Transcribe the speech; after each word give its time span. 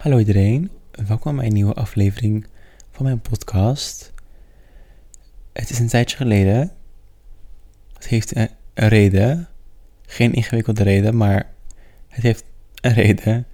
Hallo 0.00 0.18
iedereen, 0.18 0.70
welkom 1.06 1.36
bij 1.36 1.46
een 1.46 1.52
nieuwe 1.52 1.74
aflevering 1.74 2.46
van 2.90 3.04
mijn 3.04 3.20
podcast. 3.20 4.12
Het 5.52 5.70
is 5.70 5.78
een 5.78 5.88
tijdje 5.88 6.16
geleden. 6.16 6.72
Het 7.92 8.08
heeft 8.08 8.36
een, 8.36 8.48
reden. 8.74 9.48
Geen 10.06 10.32
ingewikkelde 10.32 10.82
reden, 10.82 11.16
maar 11.16 11.50
het 12.08 12.22
heeft 12.22 12.44
een 12.80 12.92
reden. 12.92 13.46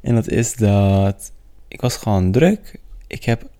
En 0.00 0.14
dat 0.14 0.28
is 0.28 0.56
dat 0.56 1.32
ik 1.68 1.80
was 1.80 1.96
gewoon 1.96 2.32
druk. 2.32 2.80
Ik 3.06 3.24
heb 3.24 3.50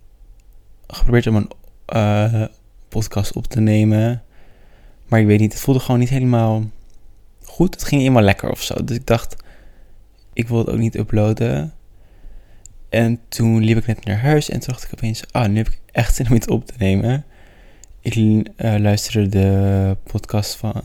geprobeerd 0.87 1.27
om 1.27 1.37
een 1.37 1.51
eh, 1.87 2.45
podcast 2.89 3.37
op 3.37 3.47
te 3.47 3.61
nemen. 3.61 4.23
Maar 5.07 5.21
ik 5.21 5.27
weet 5.27 5.41
niet, 5.41 5.53
het 5.53 5.63
voelde 5.63 5.81
gewoon 5.81 6.01
niet 6.01 6.09
helemaal 6.09 6.63
goed. 7.45 7.75
Het 7.75 7.85
ging 7.85 8.01
helemaal 8.01 8.23
lekker 8.23 8.51
of 8.51 8.63
zo. 8.63 8.85
Dus 8.85 8.97
ik 8.97 9.07
dacht, 9.07 9.37
ik 10.33 10.49
wil 10.49 10.59
het 10.59 10.69
ook 10.69 10.79
niet 10.79 10.99
uploaden. 10.99 11.73
En 12.89 13.21
toen 13.29 13.65
liep 13.65 13.77
ik 13.77 13.87
net 13.87 14.05
naar 14.05 14.19
huis 14.19 14.51
en 14.51 14.61
toen 14.61 14.73
dacht 14.73 14.85
ik 14.85 14.93
opeens, 14.93 15.25
ah, 15.33 15.49
nu 15.49 15.57
heb 15.57 15.69
ik 15.69 15.81
echt 15.93 16.15
zin 16.15 16.29
om 16.29 16.35
iets 16.35 16.47
op 16.47 16.67
te 16.67 16.75
nemen. 16.79 17.25
Ik 18.01 18.15
uh, 18.15 18.45
luisterde 18.57 19.29
de 19.29 19.97
podcast 20.03 20.55
van 20.55 20.83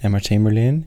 Emma 0.00 0.18
Chamberlain. 0.18 0.86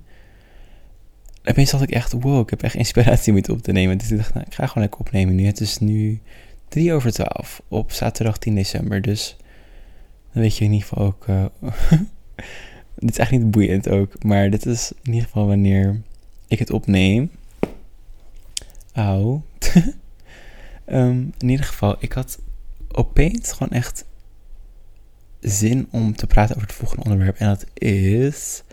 En 1.42 1.52
opeens 1.52 1.72
dacht 1.72 1.84
ik 1.84 1.92
echt, 1.92 2.12
wow, 2.12 2.42
ik 2.42 2.50
heb 2.50 2.64
echt 2.64 2.76
inspiratie 2.76 3.32
om 3.32 3.38
iets 3.38 3.50
op 3.50 3.62
te 3.62 3.72
nemen. 3.72 3.98
Dus 3.98 4.12
ik 4.12 4.18
dacht, 4.18 4.34
nou, 4.34 4.46
ik 4.46 4.54
ga 4.54 4.68
gewoon 4.68 4.84
lekker 4.84 5.00
opnemen 5.00 5.36
nu. 5.36 5.46
Het 5.46 5.60
is 5.60 5.78
nu 5.78 6.20
drie 6.68 6.94
over 6.94 7.12
twaalf 7.12 7.62
op 7.68 7.92
zaterdag 7.92 8.38
10 8.38 8.56
december. 8.56 9.02
Dus 9.02 9.38
dan 10.34 10.42
weet 10.42 10.58
je 10.58 10.66
in 10.66 10.72
ieder 10.72 10.88
geval 10.88 11.06
ook... 11.06 11.28
Uh, 11.28 11.46
dit 12.96 13.10
is 13.10 13.18
echt 13.18 13.32
niet 13.32 13.52
boeiend 13.52 13.90
ook, 13.90 14.24
maar 14.24 14.50
dit 14.50 14.66
is 14.66 14.92
in 15.04 15.14
ieder 15.14 15.28
geval 15.28 15.48
wanneer 15.48 16.02
ik 16.48 16.60
het 16.60 16.72
opneem. 16.72 17.32
Auw. 18.94 19.42
um, 20.92 21.34
in 21.38 21.50
ieder 21.50 21.66
geval, 21.66 21.96
ik 22.00 22.12
had 22.12 22.40
opeens 22.92 23.52
gewoon 23.52 23.72
echt 23.72 24.06
zin 25.40 25.88
om 25.92 26.16
te 26.16 26.28
praten 26.28 26.56
over 26.56 26.68
het 26.68 26.78
volgende 26.78 27.04
onderwerp. 27.04 27.38
En 27.38 27.48
dat 27.48 27.66
is. 27.74 28.64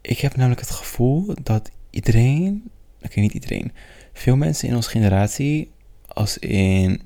Ik 0.00 0.18
heb 0.18 0.36
namelijk 0.36 0.60
het 0.60 0.70
gevoel 0.70 1.34
dat 1.42 1.70
iedereen. 1.90 2.70
Oké, 3.02 3.20
niet 3.20 3.32
iedereen. 3.34 3.72
Veel 4.12 4.36
mensen 4.36 4.68
in 4.68 4.74
onze 4.74 4.90
generatie, 4.90 5.70
als 6.06 6.38
in 6.38 7.00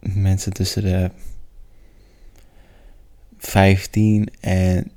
mensen 0.00 0.52
tussen 0.52 0.82
de 0.82 1.10
15 3.38 4.28
en 4.40 4.90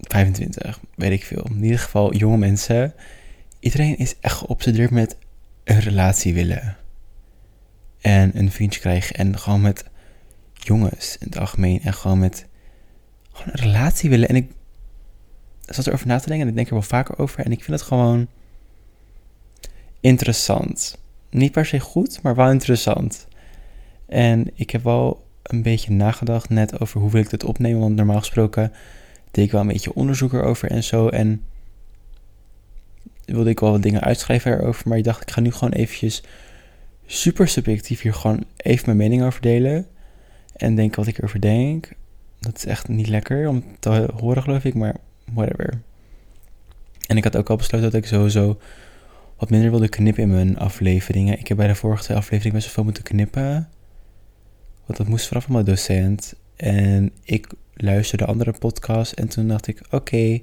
25, 0.00 0.80
weet 0.94 1.12
ik 1.12 1.24
veel. 1.24 1.46
In 1.50 1.64
ieder 1.64 1.78
geval 1.78 2.14
jonge 2.14 2.36
mensen. 2.36 2.94
Iedereen 3.60 3.96
is 3.98 4.14
echt 4.20 4.36
geobsedeerd 4.36 4.90
met 4.90 5.16
een 5.64 5.80
relatie 5.80 6.34
willen. 6.34 6.77
En 8.00 8.38
een 8.38 8.50
vriendje 8.50 8.80
krijgen. 8.80 9.16
En 9.16 9.38
gewoon 9.38 9.60
met 9.60 9.84
jongens 10.52 11.16
in 11.20 11.26
het 11.26 11.38
algemeen. 11.38 11.80
En 11.82 11.94
gewoon 11.94 12.18
met 12.18 12.46
gewoon 13.32 13.52
een 13.52 13.60
relatie 13.60 14.10
willen. 14.10 14.28
En 14.28 14.36
ik 14.36 14.50
zat 15.66 15.86
erover 15.86 16.06
na 16.06 16.18
te 16.18 16.26
denken. 16.26 16.42
En 16.42 16.48
ik 16.48 16.56
denk 16.56 16.68
er 16.68 16.74
wel 16.74 16.82
vaker 16.82 17.18
over. 17.18 17.44
En 17.44 17.52
ik 17.52 17.64
vind 17.64 17.80
het 17.80 17.88
gewoon 17.88 18.26
interessant. 20.00 20.98
Niet 21.30 21.52
per 21.52 21.66
se 21.66 21.80
goed, 21.80 22.22
maar 22.22 22.34
wel 22.34 22.50
interessant. 22.50 23.26
En 24.06 24.50
ik 24.54 24.70
heb 24.70 24.82
wel 24.82 25.26
een 25.42 25.62
beetje 25.62 25.92
nagedacht 25.92 26.48
net 26.48 26.80
over 26.80 27.00
hoe 27.00 27.10
wil 27.10 27.20
ik 27.20 27.30
dit 27.30 27.44
opnemen. 27.44 27.80
Want 27.80 27.96
normaal 27.96 28.18
gesproken 28.18 28.72
deed 29.30 29.44
ik 29.44 29.52
wel 29.52 29.60
een 29.60 29.66
beetje 29.66 29.94
onderzoek 29.94 30.32
erover 30.32 30.70
en 30.70 30.84
zo. 30.84 31.08
En 31.08 31.42
wilde 33.24 33.50
ik 33.50 33.60
wel 33.60 33.70
wat 33.70 33.82
dingen 33.82 34.00
uitschrijven 34.00 34.52
erover. 34.52 34.88
Maar 34.88 34.98
ik 34.98 35.04
dacht, 35.04 35.22
ik 35.22 35.30
ga 35.30 35.40
nu 35.40 35.52
gewoon 35.52 35.72
eventjes 35.72 36.22
super 37.10 37.48
subjectief 37.48 38.00
hier 38.00 38.14
gewoon 38.14 38.44
even 38.56 38.86
mijn 38.86 38.96
mening 38.96 39.22
over 39.22 39.40
delen. 39.40 39.86
En 40.56 40.74
denken 40.74 40.98
wat 40.98 41.06
ik 41.06 41.18
erover 41.18 41.40
denk. 41.40 41.92
Dat 42.40 42.56
is 42.56 42.64
echt 42.64 42.88
niet 42.88 43.08
lekker 43.08 43.48
om 43.48 43.64
te 43.78 44.08
horen, 44.14 44.42
geloof 44.42 44.64
ik. 44.64 44.74
Maar 44.74 44.96
whatever. 45.32 45.80
En 47.06 47.16
ik 47.16 47.24
had 47.24 47.36
ook 47.36 47.50
al 47.50 47.56
besloten 47.56 47.90
dat 47.90 48.02
ik 48.02 48.06
sowieso 48.06 48.58
wat 49.36 49.50
minder 49.50 49.70
wilde 49.70 49.88
knippen 49.88 50.22
in 50.22 50.30
mijn 50.30 50.58
afleveringen. 50.58 51.38
Ik 51.38 51.48
heb 51.48 51.56
bij 51.56 51.66
de 51.66 51.74
vorige 51.74 52.02
twee 52.02 52.16
afleveringen 52.16 52.54
best 52.54 52.64
wel 52.64 52.74
veel 52.74 52.84
moeten 52.84 53.02
knippen. 53.02 53.68
Want 54.86 54.98
dat 54.98 55.08
moest 55.08 55.24
vooral 55.24 55.42
van 55.42 55.52
mijn 55.52 55.64
docent. 55.64 56.34
En 56.56 57.12
ik 57.22 57.46
luisterde 57.74 58.24
andere 58.24 58.52
podcasts 58.58 59.14
en 59.14 59.28
toen 59.28 59.48
dacht 59.48 59.66
ik, 59.66 59.80
oké, 59.90 60.40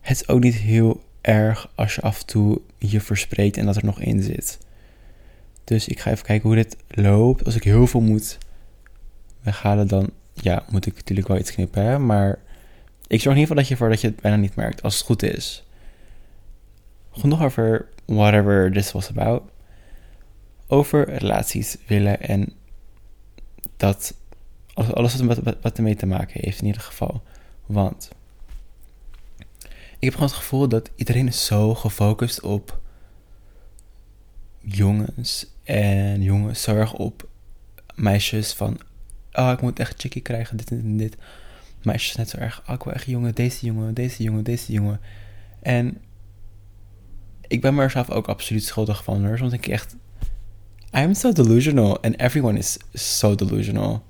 het 0.00 0.20
is 0.20 0.28
ook 0.28 0.40
niet 0.40 0.54
heel 0.54 1.04
erg 1.20 1.72
als 1.74 1.94
je 1.94 2.00
af 2.00 2.20
en 2.20 2.26
toe 2.26 2.60
je 2.78 3.00
verspreekt 3.00 3.56
en 3.56 3.66
dat 3.66 3.76
er 3.76 3.84
nog 3.84 4.00
in 4.00 4.22
zit. 4.22 4.58
Dus 5.66 5.88
ik 5.88 6.00
ga 6.00 6.10
even 6.10 6.24
kijken 6.24 6.48
hoe 6.48 6.56
dit 6.56 6.76
loopt. 6.88 7.44
Als 7.44 7.54
ik 7.54 7.62
heel 7.62 7.86
veel 7.86 8.00
moet 8.00 8.38
weghalen, 9.42 9.88
dan 9.88 10.10
ja, 10.32 10.64
moet 10.70 10.86
ik 10.86 10.94
natuurlijk 10.94 11.28
wel 11.28 11.38
iets 11.38 11.52
knippen. 11.52 12.06
Maar 12.06 12.38
ik 13.06 13.20
zorg 13.20 13.34
in 13.36 13.40
ieder 13.40 13.40
geval 13.40 13.56
dat 13.56 13.68
je 13.68 13.76
voor 13.76 13.88
dat 13.88 14.00
je 14.00 14.06
het 14.06 14.20
bijna 14.20 14.36
niet 14.36 14.54
merkt, 14.54 14.82
als 14.82 14.96
het 14.96 15.06
goed 15.06 15.22
is. 15.22 15.64
Genoeg 17.10 17.42
over 17.42 17.88
whatever 18.04 18.72
this 18.72 18.92
was 18.92 19.08
about. 19.08 19.42
Over 20.66 21.10
relaties 21.10 21.76
willen 21.86 22.20
en 22.20 22.52
dat 23.76 24.14
alles 24.74 25.16
wat, 25.16 25.38
wat, 25.38 25.56
wat 25.62 25.76
ermee 25.76 25.96
te 25.96 26.06
maken 26.06 26.40
heeft 26.42 26.60
in 26.60 26.66
ieder 26.66 26.82
geval. 26.82 27.22
Want 27.66 28.10
ik 29.98 30.04
heb 30.04 30.12
gewoon 30.12 30.28
het 30.28 30.38
gevoel 30.38 30.68
dat 30.68 30.90
iedereen 30.94 31.26
is 31.26 31.44
zo 31.44 31.74
gefocust 31.74 32.40
op 32.40 32.80
jongens 34.60 35.46
en 35.66 36.22
jongens 36.22 36.62
zorg 36.62 36.92
op 36.94 37.28
meisjes 37.94 38.52
van 38.52 38.80
oh 39.32 39.50
ik 39.52 39.60
moet 39.60 39.78
echt 39.78 40.00
chickie 40.00 40.22
krijgen 40.22 40.56
dit 40.56 40.70
en 40.70 40.96
dit 40.96 41.16
meisjes 41.82 42.16
net 42.16 42.28
zo 42.28 42.36
erg 42.36 42.62
oh 42.68 42.74
ik 42.74 42.82
wil 42.82 42.92
echt 42.92 43.06
jongen 43.06 43.34
deze 43.34 43.66
jongen 43.66 43.94
deze 43.94 44.22
jongen 44.22 44.44
deze 44.44 44.72
jongen 44.72 45.00
en 45.62 45.98
ik 47.48 47.60
ben 47.60 47.74
mezelf 47.74 48.10
ook 48.10 48.26
absoluut 48.26 48.64
schuldig 48.64 49.04
van 49.04 49.26
hoor 49.26 49.38
soms 49.38 49.50
denk 49.50 49.66
ik 49.66 49.72
echt 49.72 49.96
I'm 50.92 51.14
so 51.14 51.32
delusional 51.32 52.02
and 52.02 52.20
everyone 52.20 52.58
is 52.58 52.78
so 52.92 53.34
delusional 53.34 54.04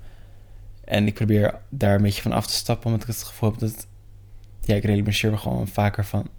en 0.83 1.07
ik 1.07 1.13
probeer 1.13 1.59
daar 1.69 1.95
een 1.95 2.01
beetje 2.01 2.21
van 2.21 2.31
af 2.31 2.47
te 2.47 2.53
stappen 2.53 2.85
omdat 2.85 3.01
ik 3.01 3.07
het 3.07 3.23
gevoel 3.23 3.51
heb 3.51 3.59
dat 3.59 3.87
ja, 4.61 4.75
ik 4.75 4.83
realiseer 4.83 5.31
me 5.31 5.37
gewoon 5.37 5.67
vaker 5.67 6.05
van 6.05 6.29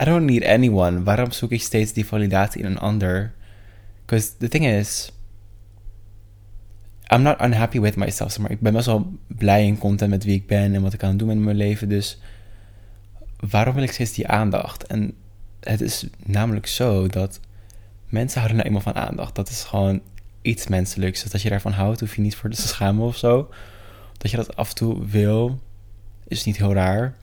I 0.00 0.04
don't 0.04 0.24
need 0.24 0.44
anyone. 0.44 1.02
Waarom 1.02 1.30
zoek 1.30 1.50
ik 1.50 1.62
steeds 1.62 1.92
die 1.92 2.06
validatie 2.06 2.60
in 2.60 2.66
een 2.66 2.78
ander? 2.78 3.32
Because 4.04 4.36
the 4.38 4.48
thing 4.48 4.64
is, 4.64 5.12
I'm 7.12 7.22
not 7.22 7.40
unhappy 7.40 7.80
with 7.80 7.96
myself. 7.96 8.38
Maar 8.38 8.50
ik 8.50 8.60
ben 8.60 8.72
best 8.72 8.86
wel 8.86 9.12
blij 9.26 9.66
en 9.66 9.78
content 9.78 10.10
met 10.10 10.24
wie 10.24 10.34
ik 10.34 10.46
ben 10.46 10.74
en 10.74 10.82
wat 10.82 10.92
ik 10.92 11.02
aan 11.02 11.08
het 11.08 11.18
doen 11.18 11.28
ben 11.28 11.36
in 11.36 11.44
mijn 11.44 11.56
leven. 11.56 11.88
Dus 11.88 12.18
waarom 13.50 13.74
wil 13.74 13.82
ik 13.82 13.92
steeds 13.92 14.12
die 14.12 14.28
aandacht? 14.28 14.86
En 14.86 15.14
het 15.60 15.80
is 15.80 16.06
namelijk 16.24 16.66
zo 16.66 17.06
dat 17.06 17.40
mensen 18.08 18.40
houden 18.40 18.56
nou 18.56 18.68
eenmaal 18.68 18.92
van 18.92 19.02
aandacht. 19.02 19.34
Dat 19.34 19.48
is 19.48 19.62
gewoon 19.62 20.00
iets 20.42 20.66
menselijks. 20.66 21.22
Dus 21.22 21.30
dat 21.30 21.42
je 21.42 21.48
daarvan 21.48 21.72
houdt, 21.72 22.00
hoef 22.00 22.14
je 22.16 22.22
niet 22.22 22.36
voor 22.36 22.50
te 22.50 22.62
schamen 22.62 23.06
of 23.06 23.16
zo. 23.16 23.50
Dat 24.18 24.30
je 24.30 24.36
dat 24.36 24.56
af 24.56 24.68
en 24.68 24.74
toe 24.74 25.06
wil, 25.06 25.60
is 26.28 26.44
niet 26.44 26.56
heel 26.56 26.72
raar. 26.72 27.14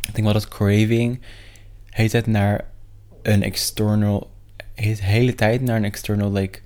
Ik 0.00 0.14
denk 0.14 0.24
wel 0.24 0.32
dat 0.32 0.48
craving 0.48 1.20
heet 1.90 2.12
het 2.12 2.26
naar 2.26 2.64
een 3.22 3.42
external, 3.42 4.30
de 4.82 5.04
hele 5.04 5.34
tijd 5.34 5.60
naar 5.60 5.76
een 5.76 5.84
external 5.84 6.32
like 6.32 6.60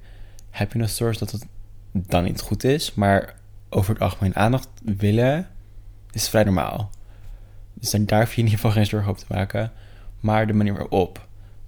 happiness 0.51 0.97
source, 0.97 1.19
dat 1.19 1.31
het 1.31 1.47
dan 1.93 2.25
niet 2.25 2.41
goed 2.41 2.65
is. 2.65 2.95
Maar 2.95 3.35
over 3.69 3.93
het 3.93 4.03
algemeen 4.03 4.37
aandacht 4.37 4.69
willen 4.85 5.49
is 6.11 6.29
vrij 6.29 6.45
normaal. 6.45 6.91
Dus 7.75 7.91
daar 7.91 8.21
hoef 8.21 8.35
je 8.35 8.41
in 8.41 8.45
ieder 8.45 8.59
geval 8.59 8.71
geen 8.71 8.87
zorgen 8.87 9.11
op 9.11 9.19
te 9.19 9.25
maken. 9.29 9.73
Maar 10.21 10.47
de 10.47 10.53
manier 10.53 10.75
waarop. 10.75 11.27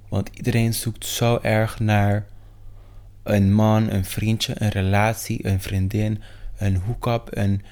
Want 0.08 0.28
iedereen 0.28 0.74
zoekt 0.74 1.06
zo 1.06 1.38
erg 1.42 1.78
naar 1.78 2.26
een 3.22 3.52
man, 3.52 3.90
een 3.90 4.04
vriendje, 4.04 4.54
een 4.58 4.68
relatie, 4.68 5.46
een 5.46 5.60
vriendin, 5.60 6.22
een 6.56 6.76
hookup, 6.76 7.28
een 7.30 7.62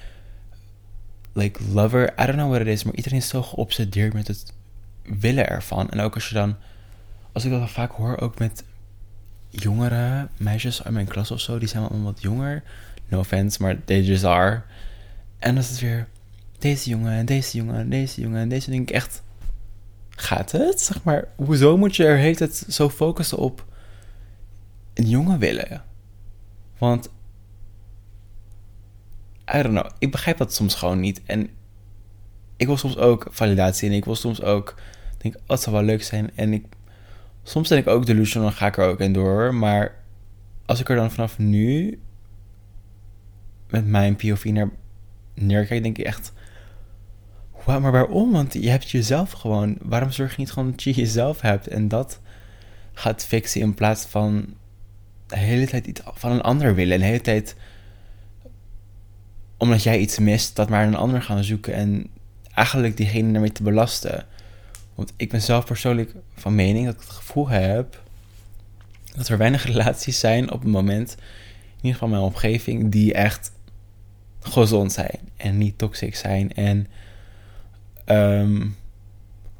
like 1.33 1.59
lover. 1.71 2.13
I 2.19 2.25
don't 2.25 2.37
know 2.37 2.49
what 2.49 2.61
it 2.61 2.67
is, 2.67 2.83
maar 2.83 2.95
iedereen 2.95 3.17
is 3.17 3.27
zo 3.27 3.43
geobsedeerd 3.43 4.13
met 4.13 4.27
het 4.27 4.53
willen 5.03 5.49
ervan. 5.49 5.89
En 5.89 5.99
ook 5.99 6.13
als 6.13 6.29
je 6.29 6.35
dan, 6.35 6.55
als 7.33 7.45
ik 7.45 7.51
dat 7.51 7.69
vaak 7.69 7.91
hoor, 7.91 8.19
ook 8.19 8.39
met 8.39 8.63
jongere 9.49 10.27
meisjes 10.37 10.83
uit 10.83 10.93
mijn 10.93 11.07
klas 11.07 11.31
of 11.31 11.39
zo, 11.39 11.59
die 11.59 11.67
zijn 11.67 11.83
allemaal 11.83 12.13
wat 12.13 12.21
jonger. 12.21 12.63
No 13.07 13.19
offense, 13.19 13.61
maar 13.61 13.83
they 13.83 14.01
just 14.01 14.23
are. 14.23 14.61
En 15.39 15.53
dan 15.53 15.63
is 15.63 15.69
het 15.69 15.79
weer 15.79 16.07
deze 16.59 16.89
jongen 16.89 17.13
en 17.13 17.25
deze 17.25 17.57
jongen 17.57 17.75
en 17.75 17.89
deze 17.89 18.21
jongen 18.21 18.41
en 18.41 18.49
deze. 18.49 18.69
denk 18.69 18.89
ik 18.89 18.95
echt, 18.95 19.23
gaat 20.09 20.51
het? 20.51 20.81
Zeg 20.81 21.03
maar, 21.03 21.27
hoezo 21.35 21.77
moet 21.77 21.95
je 21.95 22.05
er 22.05 22.17
heet 22.17 22.39
het 22.39 22.65
zo 22.69 22.89
focussen 22.89 23.37
op 23.37 23.65
een 24.93 25.09
jongen 25.09 25.39
willen? 25.39 25.83
Want, 26.77 27.09
I 29.55 29.61
don't 29.61 29.79
know, 29.79 29.91
ik 29.99 30.11
begrijp 30.11 30.37
dat 30.37 30.53
soms 30.53 30.75
gewoon 30.75 30.99
niet. 30.99 31.21
En 31.25 31.49
ik 32.57 32.67
wil 32.67 32.77
soms 32.77 32.97
ook 32.97 33.27
validatie 33.29 33.89
en 33.89 33.95
ik 33.95 34.05
wil 34.05 34.15
soms 34.15 34.41
ook 34.41 34.75
denk, 35.17 35.35
oh, 35.47 35.57
zou 35.57 35.75
wel 35.75 35.85
leuk 35.85 36.03
zijn. 36.03 36.31
En 36.35 36.53
ik 36.53 36.65
soms 37.43 37.69
ben 37.69 37.77
ik 37.77 37.87
ook 37.87 38.05
delusional 38.05 38.49
en 38.49 38.55
ga 38.55 38.67
ik 38.67 38.77
er 38.77 38.87
ook 38.87 38.99
in 38.99 39.13
door. 39.13 39.55
Maar 39.55 39.95
als 40.65 40.79
ik 40.79 40.89
er 40.89 40.95
dan 40.95 41.11
vanaf 41.11 41.37
nu 41.37 41.99
met 43.69 43.85
mijn 43.85 44.15
POV 44.15 44.45
naar 44.45 44.69
neerkijk, 45.33 45.83
denk 45.83 45.97
ik 45.97 46.05
echt... 46.05 46.33
Wow, 47.65 47.81
maar 47.81 47.91
waarom? 47.91 48.31
Want 48.31 48.53
je 48.53 48.69
hebt 48.69 48.89
jezelf 48.89 49.31
gewoon. 49.31 49.77
Waarom 49.81 50.11
zorg 50.11 50.31
je 50.31 50.39
niet 50.39 50.51
gewoon 50.51 50.71
dat 50.71 50.83
je 50.83 50.91
jezelf 50.91 51.41
hebt 51.41 51.67
en 51.67 51.87
dat 51.87 52.19
gaat 52.93 53.25
fixen 53.25 53.61
in 53.61 53.73
plaats 53.73 54.05
van 54.05 54.53
de 55.27 55.37
hele 55.37 55.67
tijd 55.67 55.87
iets 55.87 56.01
van 56.05 56.31
een 56.31 56.41
ander 56.41 56.75
willen 56.75 56.93
en 56.93 56.99
de 56.99 57.05
hele 57.05 57.21
tijd 57.21 57.55
omdat 59.57 59.83
jij 59.83 59.99
iets 59.99 60.19
mist, 60.19 60.55
dat 60.55 60.69
maar 60.69 60.87
een 60.87 60.95
ander 60.95 61.21
gaan 61.21 61.43
zoeken 61.43 61.73
en 61.73 62.07
eigenlijk 62.53 62.97
diegene 62.97 63.33
ermee 63.33 63.51
te 63.51 63.63
belasten. 63.63 64.25
Want 64.95 65.13
ik 65.15 65.29
ben 65.29 65.41
zelf 65.41 65.65
persoonlijk 65.65 66.13
van 66.35 66.55
mening 66.55 66.85
dat 66.85 66.93
ik 66.93 67.01
het 67.01 67.09
gevoel 67.09 67.47
heb 67.47 68.01
dat 69.15 69.27
er 69.27 69.37
weinig 69.37 69.65
relaties 69.73 70.19
zijn 70.19 70.51
op 70.51 70.61
het 70.61 70.71
moment, 70.71 71.11
in 71.11 71.75
ieder 71.75 71.93
geval 71.93 72.07
mijn 72.07 72.21
omgeving, 72.21 72.91
die 72.91 73.13
echt 73.13 73.51
gezond 74.39 74.91
zijn 74.91 75.19
en 75.37 75.57
niet 75.57 75.77
toxic 75.77 76.15
zijn 76.15 76.53
en 76.53 76.87
um, 78.05 78.75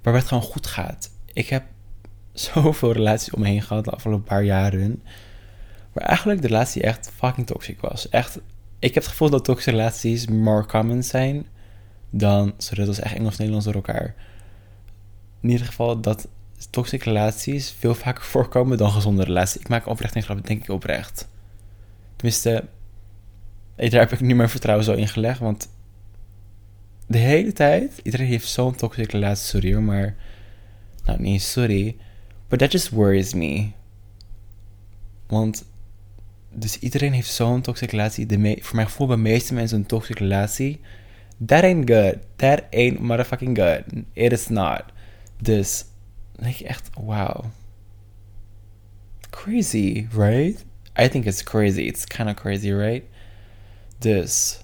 waarbij 0.01 0.21
het 0.21 0.27
gewoon 0.27 0.43
goed 0.43 0.67
gaat. 0.67 1.09
Ik 1.33 1.49
heb 1.49 1.63
zoveel 2.33 2.91
relaties 2.91 3.33
om 3.33 3.41
me 3.41 3.47
heen 3.47 3.61
gehad 3.61 3.85
de 3.85 3.91
afgelopen 3.91 4.23
paar 4.23 4.43
jaren, 4.43 5.03
waar 5.93 6.05
eigenlijk 6.05 6.41
de 6.41 6.47
relatie 6.47 6.81
echt 6.81 7.11
fucking 7.15 7.47
toxic 7.47 7.81
was. 7.81 8.09
Echt, 8.09 8.39
ik 8.79 8.93
heb 8.93 9.03
het 9.03 9.11
gevoel 9.11 9.29
dat 9.29 9.45
toxische 9.45 9.71
relaties 9.71 10.27
more 10.27 10.65
common 10.65 11.03
zijn 11.03 11.45
dan, 12.09 12.53
sorry, 12.57 12.85
dat 12.85 12.97
echt 12.97 13.15
Engels-Nederlands 13.15 13.65
door 13.65 13.75
elkaar. 13.75 14.15
In 15.43 15.49
ieder 15.49 15.65
geval 15.65 15.99
dat 16.01 16.27
toxische 16.69 17.09
relaties 17.09 17.75
veel 17.79 17.95
vaker 17.95 18.23
voorkomen 18.23 18.77
dan 18.77 18.91
gezonde 18.91 19.23
relaties. 19.23 19.61
Ik 19.61 19.67
maak 19.67 19.87
oprecht 19.87 20.15
een 20.15 20.23
grap, 20.23 20.47
denk 20.47 20.61
ik 20.61 20.69
oprecht. 20.69 21.27
Tenminste, 22.15 22.65
daar 23.75 23.99
heb 23.99 24.11
ik 24.11 24.21
nu 24.21 24.35
mijn 24.35 24.49
vertrouwen 24.49 24.85
zo 24.85 24.93
in 24.93 25.07
gelegd, 25.07 25.39
want 25.39 25.69
de 27.07 27.17
hele 27.17 27.53
tijd, 27.53 27.99
iedereen 28.03 28.27
heeft 28.27 28.47
zo'n 28.47 28.75
toxische 28.75 29.11
relatie, 29.11 29.45
sorry 29.45 29.73
hoor, 29.73 29.83
maar, 29.83 30.15
nou 31.05 31.21
nee, 31.21 31.39
sorry, 31.39 31.95
but 32.47 32.59
that 32.59 32.71
just 32.71 32.89
worries 32.89 33.33
me. 33.33 33.69
Want, 35.27 35.65
dus 36.49 36.79
iedereen 36.79 37.13
heeft 37.13 37.33
zo'n 37.33 37.61
toxische 37.61 37.95
relatie, 37.95 38.25
de 38.25 38.57
voor 38.61 38.75
mijn 38.75 38.87
gevoel 38.87 39.07
bij 39.07 39.15
de 39.15 39.21
meeste 39.21 39.53
mensen 39.53 39.77
een 39.77 39.85
toxische 39.85 40.23
relatie, 40.23 40.81
that 41.45 41.63
ain't 41.63 41.89
good, 41.89 42.17
that 42.35 42.63
ain't 42.71 42.99
motherfucking 42.99 43.57
good, 43.57 44.03
it 44.13 44.31
is 44.31 44.47
not. 44.47 44.83
Dus, 45.43 45.85
dan 46.31 46.43
denk 46.43 46.55
je 46.55 46.67
echt, 46.67 46.89
wow. 46.93 47.45
Crazy, 49.29 50.07
right? 50.11 50.65
I 50.99 51.09
think 51.09 51.25
it's 51.25 51.43
crazy. 51.43 51.81
It's 51.81 52.05
kind 52.05 52.29
of 52.29 52.35
crazy, 52.35 52.71
right? 52.71 53.03
Dus. 53.97 54.59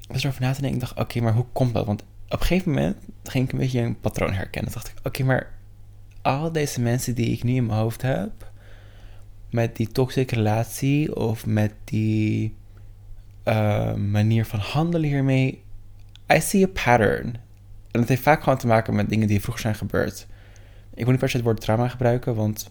Ik 0.00 0.12
was 0.12 0.22
erover 0.22 0.42
na 0.42 0.52
te 0.52 0.60
denken. 0.60 0.80
Ik 0.80 0.86
dacht, 0.86 0.98
oké, 0.98 1.20
maar 1.20 1.32
hoe 1.32 1.46
komt 1.52 1.74
dat? 1.74 1.86
Want 1.86 2.02
op 2.28 2.40
een 2.40 2.46
gegeven 2.46 2.72
moment 2.72 2.96
ging 3.22 3.44
ik 3.44 3.52
een 3.52 3.58
beetje 3.58 3.80
een 3.80 4.00
patroon 4.00 4.32
herkennen. 4.32 4.72
Toen 4.72 4.82
dacht 4.82 4.98
ik, 4.98 5.06
oké, 5.06 5.22
maar 5.22 5.52
al 6.22 6.52
deze 6.52 6.80
mensen 6.80 7.14
die 7.14 7.30
ik 7.30 7.42
nu 7.42 7.54
in 7.54 7.66
mijn 7.66 7.78
hoofd 7.78 8.02
heb. 8.02 8.52
Met 9.50 9.76
die 9.76 9.88
toxische 9.88 10.34
relatie 10.34 11.16
of 11.16 11.46
met 11.46 11.72
die 11.84 12.54
uh, 13.44 13.94
manier 13.94 14.46
van 14.46 14.58
handelen 14.58 15.08
hiermee. 15.08 15.62
I 16.32 16.40
see 16.40 16.64
a 16.64 16.68
pattern. 16.84 17.36
En 17.94 18.00
het 18.00 18.08
heeft 18.08 18.22
vaak 18.22 18.42
gewoon 18.42 18.58
te 18.58 18.66
maken 18.66 18.94
met 18.94 19.08
dingen 19.08 19.28
die 19.28 19.40
vroeger 19.40 19.62
zijn 19.62 19.74
gebeurd. 19.74 20.26
Ik 20.94 21.02
wil 21.02 21.10
niet 21.10 21.18
per 21.18 21.28
se 21.28 21.36
het 21.36 21.44
woord 21.44 21.60
trauma 21.60 21.88
gebruiken, 21.88 22.34
want 22.34 22.70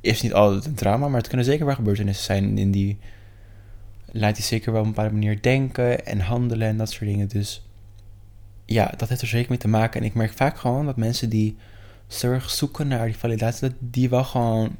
is 0.00 0.22
niet 0.22 0.34
altijd 0.34 0.64
een 0.64 0.74
trauma, 0.74 1.08
maar 1.08 1.18
het 1.18 1.28
kunnen 1.28 1.46
zeker 1.46 1.66
wel 1.66 1.74
gebeurtenissen 1.74 2.24
zijn 2.24 2.58
in 2.58 2.70
die 2.70 2.98
laat 4.12 4.36
je 4.36 4.42
zeker 4.42 4.72
wel 4.72 4.80
op 4.80 4.86
een 4.86 4.92
bepaalde 4.92 5.14
manier 5.14 5.42
denken 5.42 6.06
en 6.06 6.20
handelen 6.20 6.68
en 6.68 6.76
dat 6.76 6.90
soort 6.90 7.04
dingen. 7.04 7.28
Dus 7.28 7.66
ja, 8.64 8.92
dat 8.96 9.08
heeft 9.08 9.20
er 9.20 9.26
zeker 9.26 9.48
mee 9.48 9.58
te 9.58 9.68
maken. 9.68 10.00
En 10.00 10.06
ik 10.06 10.14
merk 10.14 10.32
vaak 10.32 10.58
gewoon 10.58 10.86
dat 10.86 10.96
mensen 10.96 11.28
die 11.28 11.56
zorg 12.06 12.50
zoeken 12.50 12.88
naar 12.88 13.06
die 13.06 13.16
validatie, 13.16 13.68
dat 13.68 13.76
die 13.78 14.08
wel 14.08 14.24
gewoon 14.24 14.76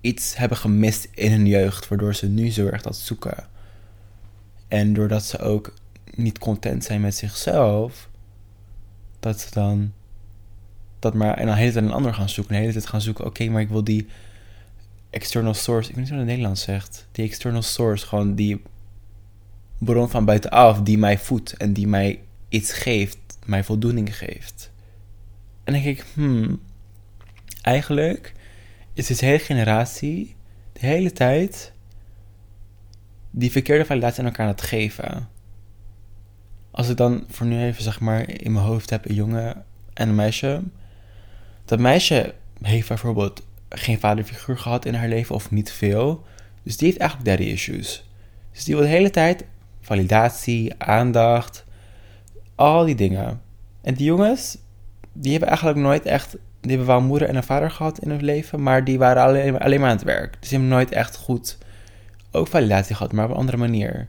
iets 0.00 0.36
hebben 0.36 0.58
gemist 0.58 1.08
in 1.14 1.30
hun 1.30 1.46
jeugd, 1.46 1.88
waardoor 1.88 2.14
ze 2.14 2.28
nu 2.28 2.50
zo 2.50 2.66
erg 2.66 2.82
dat 2.82 2.96
zoeken. 2.96 3.46
En 4.68 4.92
doordat 4.92 5.24
ze 5.24 5.38
ook 5.38 5.74
niet 6.14 6.38
content 6.38 6.84
zijn 6.84 7.00
met 7.00 7.14
zichzelf, 7.14 8.08
dat 9.24 9.40
ze 9.40 9.50
dan 9.50 9.92
dat 10.98 11.14
maar 11.14 11.36
en 11.36 11.46
dan 11.46 11.54
hele 11.54 11.72
tijd 11.72 11.84
een 11.84 11.92
ander 11.92 12.14
gaan 12.14 12.28
zoeken. 12.28 12.54
En 12.54 12.60
de 12.60 12.66
hele 12.66 12.78
tijd 12.78 12.90
gaan 12.90 13.00
zoeken, 13.00 13.24
oké, 13.24 13.48
maar 13.48 13.60
ik 13.60 13.68
wil 13.68 13.84
die 13.84 14.06
external 15.10 15.54
source, 15.54 15.88
ik 15.88 15.94
weet 15.94 16.04
niet 16.04 16.08
hoe 16.08 16.18
het 16.18 16.28
in 16.28 16.32
Nederlands 16.32 16.62
zegt, 16.62 17.06
die 17.12 17.24
external 17.24 17.62
source, 17.62 18.06
gewoon 18.06 18.34
die 18.34 18.62
bron 19.78 20.10
van 20.10 20.24
buitenaf 20.24 20.82
die 20.82 20.98
mij 20.98 21.18
voedt 21.18 21.56
en 21.56 21.72
die 21.72 21.86
mij 21.86 22.20
iets 22.48 22.72
geeft, 22.72 23.18
mij 23.44 23.64
voldoening 23.64 24.16
geeft. 24.16 24.70
En 25.64 25.72
dan 25.72 25.82
denk 25.82 25.98
ik, 25.98 26.04
hmm, 26.14 26.60
eigenlijk 27.62 28.32
is 28.92 29.06
deze 29.06 29.24
hele 29.24 29.38
generatie 29.38 30.34
de 30.72 30.86
hele 30.86 31.12
tijd 31.12 31.72
die 33.30 33.50
verkeerde 33.50 33.84
validatie 33.84 34.18
aan 34.18 34.26
elkaar 34.26 34.46
aan 34.46 34.52
het 34.52 34.62
geven. 34.62 35.28
Als 36.74 36.88
ik 36.88 36.96
dan 36.96 37.24
voor 37.28 37.46
nu 37.46 37.62
even 37.62 37.82
zeg 37.82 38.00
maar 38.00 38.30
in 38.30 38.52
mijn 38.52 38.64
hoofd 38.64 38.90
heb 38.90 39.08
een 39.08 39.14
jongen 39.14 39.64
en 39.92 40.08
een 40.08 40.14
meisje. 40.14 40.62
Dat 41.64 41.78
meisje 41.78 42.34
heeft 42.62 42.88
bijvoorbeeld 42.88 43.42
geen 43.68 43.98
vaderfiguur 43.98 44.58
gehad 44.58 44.84
in 44.84 44.94
haar 44.94 45.08
leven 45.08 45.34
of 45.34 45.50
niet 45.50 45.72
veel. 45.72 46.24
Dus 46.62 46.76
die 46.76 46.86
heeft 46.88 47.00
eigenlijk 47.00 47.30
daddy 47.30 47.52
issues. 47.52 48.08
Dus 48.52 48.64
die 48.64 48.74
wil 48.74 48.84
de 48.84 48.90
hele 48.90 49.10
tijd 49.10 49.44
validatie, 49.80 50.74
aandacht, 50.78 51.64
al 52.54 52.84
die 52.84 52.94
dingen. 52.94 53.40
En 53.82 53.94
die 53.94 54.06
jongens, 54.06 54.58
die 55.12 55.30
hebben 55.30 55.48
eigenlijk 55.48 55.78
nooit 55.78 56.06
echt, 56.06 56.36
die 56.60 56.70
hebben 56.70 56.86
wel 56.86 57.00
moeder 57.00 57.28
en 57.28 57.36
een 57.36 57.42
vader 57.42 57.70
gehad 57.70 57.98
in 57.98 58.10
hun 58.10 58.24
leven, 58.24 58.62
maar 58.62 58.84
die 58.84 58.98
waren 58.98 59.22
alleen, 59.22 59.58
alleen 59.58 59.80
maar 59.80 59.90
aan 59.90 59.96
het 59.96 60.04
werk. 60.04 60.32
Dus 60.40 60.48
die 60.48 60.58
hebben 60.58 60.76
nooit 60.76 60.92
echt 60.92 61.16
goed 61.16 61.58
ook 62.30 62.48
validatie 62.48 62.94
gehad, 62.94 63.12
maar 63.12 63.24
op 63.24 63.30
een 63.30 63.36
andere 63.36 63.56
manier. 63.56 64.08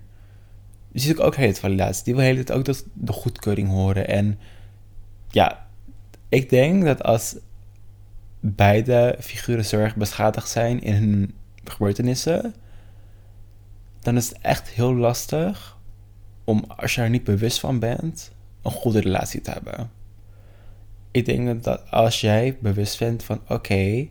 Dus 0.96 1.04
die 1.04 1.20
ook 1.20 1.36
hele 1.36 1.56
validatie. 1.56 2.04
Die 2.04 2.14
wil 2.14 2.24
de 2.24 2.30
hele 2.30 2.44
tijd 2.44 2.58
ook 2.58 2.66
dat, 2.66 2.86
de 2.94 3.12
goedkeuring 3.12 3.70
horen. 3.70 4.08
En 4.08 4.40
ja, 5.30 5.68
ik 6.30 6.50
denk 6.50 6.84
dat 6.84 7.04
als 7.04 7.36
beide 8.40 9.16
figuren 9.20 9.66
zo 9.66 9.80
erg 9.80 9.96
beschadigd 9.96 10.50
zijn 10.50 10.82
in 10.82 10.94
hun 10.94 11.34
gebeurtenissen, 11.64 12.56
dan 14.00 14.18
is 14.18 14.30
het 14.30 14.38
echt 14.42 14.70
heel 14.70 14.96
lastig 14.96 15.78
om, 16.44 16.64
als 16.68 16.96
je 16.96 17.02
er 17.02 17.10
niet 17.10 17.24
bewust 17.24 17.60
van 17.60 17.80
bent, 17.80 18.32
een 18.62 18.72
goede 18.72 19.00
relatie 19.00 19.42
te 19.42 19.52
hebben. 19.52 19.92
Ik 21.12 21.26
denk 21.26 21.64
dat 21.64 21.92
als 21.92 22.22
jij 22.22 22.58
bewust 22.60 23.00
bent 23.00 23.24
van: 23.24 23.42
oké, 23.48 24.08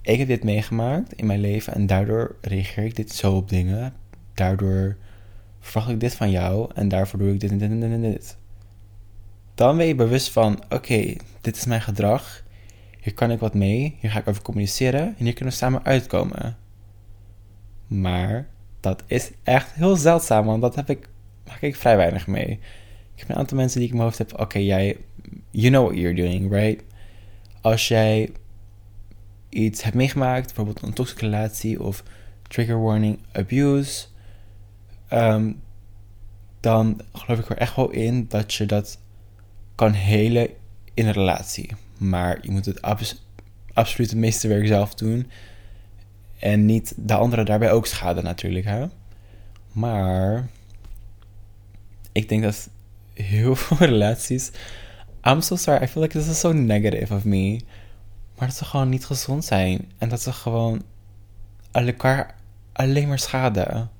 ik 0.00 0.18
heb 0.18 0.28
dit 0.28 0.44
meegemaakt 0.44 1.12
in 1.12 1.26
mijn 1.26 1.40
leven 1.40 1.74
en 1.74 1.86
daardoor 1.86 2.36
reageer 2.40 2.84
ik 2.84 2.96
dit 2.96 3.12
zo 3.12 3.36
op 3.36 3.48
dingen, 3.48 3.94
daardoor 4.34 4.96
verwacht 5.64 5.92
ik 5.92 6.00
dit 6.00 6.14
van 6.14 6.30
jou 6.30 6.70
en 6.74 6.88
daarvoor 6.88 7.18
doe 7.18 7.32
ik 7.32 7.40
dit 7.40 7.50
en 7.50 7.58
dit 7.58 7.70
en 7.70 7.80
dit 7.80 7.90
en 7.90 8.02
dit. 8.02 8.36
Dan 9.54 9.76
ben 9.76 9.86
je 9.86 9.94
bewust 9.94 10.30
van: 10.30 10.62
oké, 10.68 11.14
dit 11.40 11.56
is 11.56 11.64
mijn 11.64 11.82
gedrag 11.82 12.44
hier 13.04 13.14
kan 13.14 13.30
ik 13.30 13.38
wat 13.38 13.54
mee, 13.54 13.96
hier 14.00 14.10
ga 14.10 14.18
ik 14.18 14.28
over 14.28 14.42
communiceren 14.42 15.00
en 15.00 15.24
hier 15.24 15.32
kunnen 15.32 15.52
we 15.52 15.60
samen 15.60 15.84
uitkomen. 15.84 16.56
Maar 17.86 18.48
dat 18.80 19.02
is 19.06 19.30
echt 19.42 19.72
heel 19.72 19.96
zeldzaam, 19.96 20.46
want 20.46 20.62
dat 20.62 20.74
heb 20.74 20.90
ik, 20.90 21.08
maak 21.46 21.60
ik 21.60 21.76
vrij 21.76 21.96
weinig 21.96 22.26
mee. 22.26 22.50
Ik 23.14 23.20
heb 23.20 23.28
een 23.28 23.36
aantal 23.36 23.56
mensen 23.56 23.78
die 23.78 23.88
ik 23.88 23.94
in 23.94 24.00
mijn 24.00 24.10
hoofd 24.10 24.30
heb, 24.30 24.40
oké, 24.40 24.58
jij, 24.58 24.96
you 25.50 25.68
know 25.68 25.84
what 25.84 25.96
you're 25.96 26.14
doing, 26.14 26.52
right? 26.52 26.82
Als 27.60 27.88
jij 27.88 28.30
iets 29.48 29.82
hebt 29.82 29.96
meegemaakt, 29.96 30.46
bijvoorbeeld 30.46 30.82
een 30.82 30.92
toxische 30.92 31.24
relatie 31.24 31.82
of 31.82 32.02
trigger 32.48 32.82
warning, 32.82 33.18
abuse, 33.32 34.06
ehm, 35.14 35.52
dan 36.60 37.00
geloof 37.12 37.38
ik 37.38 37.50
er 37.50 37.56
echt 37.56 37.76
wel 37.76 37.90
in 37.90 38.26
dat 38.28 38.54
je 38.54 38.66
dat 38.66 38.98
kan 39.74 39.92
helen 39.92 40.48
in 40.94 41.06
een 41.06 41.12
relatie. 41.12 41.70
Maar 41.98 42.38
je 42.42 42.50
moet 42.50 42.64
het 42.64 42.82
absoluut 43.72 44.10
het 44.10 44.18
meeste 44.18 44.48
werk 44.48 44.66
zelf 44.66 44.94
doen. 44.94 45.30
En 46.38 46.66
niet 46.66 46.94
de 46.96 47.14
anderen 47.14 47.46
daarbij 47.46 47.72
ook 47.72 47.86
schaden 47.86 48.24
natuurlijk. 48.24 48.64
Hè? 48.64 48.86
Maar 49.72 50.48
ik 52.12 52.28
denk 52.28 52.42
dat 52.42 52.68
heel 53.12 53.56
veel 53.62 53.76
relaties... 53.76 54.50
I'm 55.26 55.40
so 55.40 55.56
sorry, 55.56 55.82
I 55.82 55.86
feel 55.86 56.02
like 56.02 56.18
this 56.18 56.28
is 56.28 56.40
so 56.40 56.52
negative 56.52 57.14
of 57.14 57.24
me. 57.24 57.60
Maar 58.38 58.48
dat 58.48 58.56
ze 58.56 58.64
gewoon 58.64 58.88
niet 58.88 59.06
gezond 59.06 59.44
zijn. 59.44 59.92
En 59.98 60.08
dat 60.08 60.20
ze 60.20 60.32
gewoon 60.32 60.82
elkaar 61.72 62.34
alleen 62.72 63.08
maar 63.08 63.18
schaden. 63.18 63.90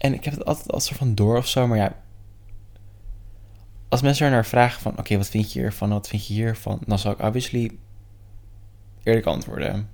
En 0.00 0.14
ik 0.14 0.24
heb 0.24 0.34
het 0.34 0.44
altijd 0.44 0.70
als 0.72 0.84
soort 0.84 0.98
van 0.98 1.14
door 1.14 1.36
of 1.36 1.46
zo. 1.46 1.66
Maar 1.66 1.78
ja, 1.78 1.96
als 3.88 4.02
mensen 4.02 4.26
er 4.26 4.32
naar 4.32 4.46
vragen 4.46 4.80
van... 4.80 4.98
Oké, 4.98 5.16
wat 5.16 5.28
vind 5.28 5.52
je 5.52 5.60
hiervan? 5.60 5.90
Wat 5.90 6.08
vind 6.08 6.26
je 6.26 6.34
hiervan? 6.34 6.80
Dan 6.86 6.98
zal 6.98 7.12
ik 7.12 7.20
obviously 7.22 7.70
eerlijk 9.02 9.26
antwoorden. 9.26 9.88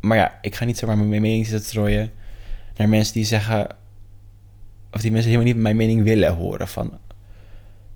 Maar 0.00 0.16
ja, 0.16 0.38
ik 0.40 0.54
ga 0.54 0.64
niet 0.64 0.78
zomaar 0.78 0.98
mijn 0.98 1.20
mening 1.20 1.46
zitten 1.46 1.68
strooien... 1.68 2.12
naar 2.76 2.88
mensen 2.88 3.14
die 3.14 3.24
zeggen... 3.24 3.66
Of 4.92 5.00
die 5.00 5.12
mensen 5.12 5.30
helemaal 5.30 5.52
niet 5.52 5.62
mijn 5.62 5.76
mening 5.76 6.02
willen 6.02 6.34
horen. 6.34 6.68
Van, 6.68 6.86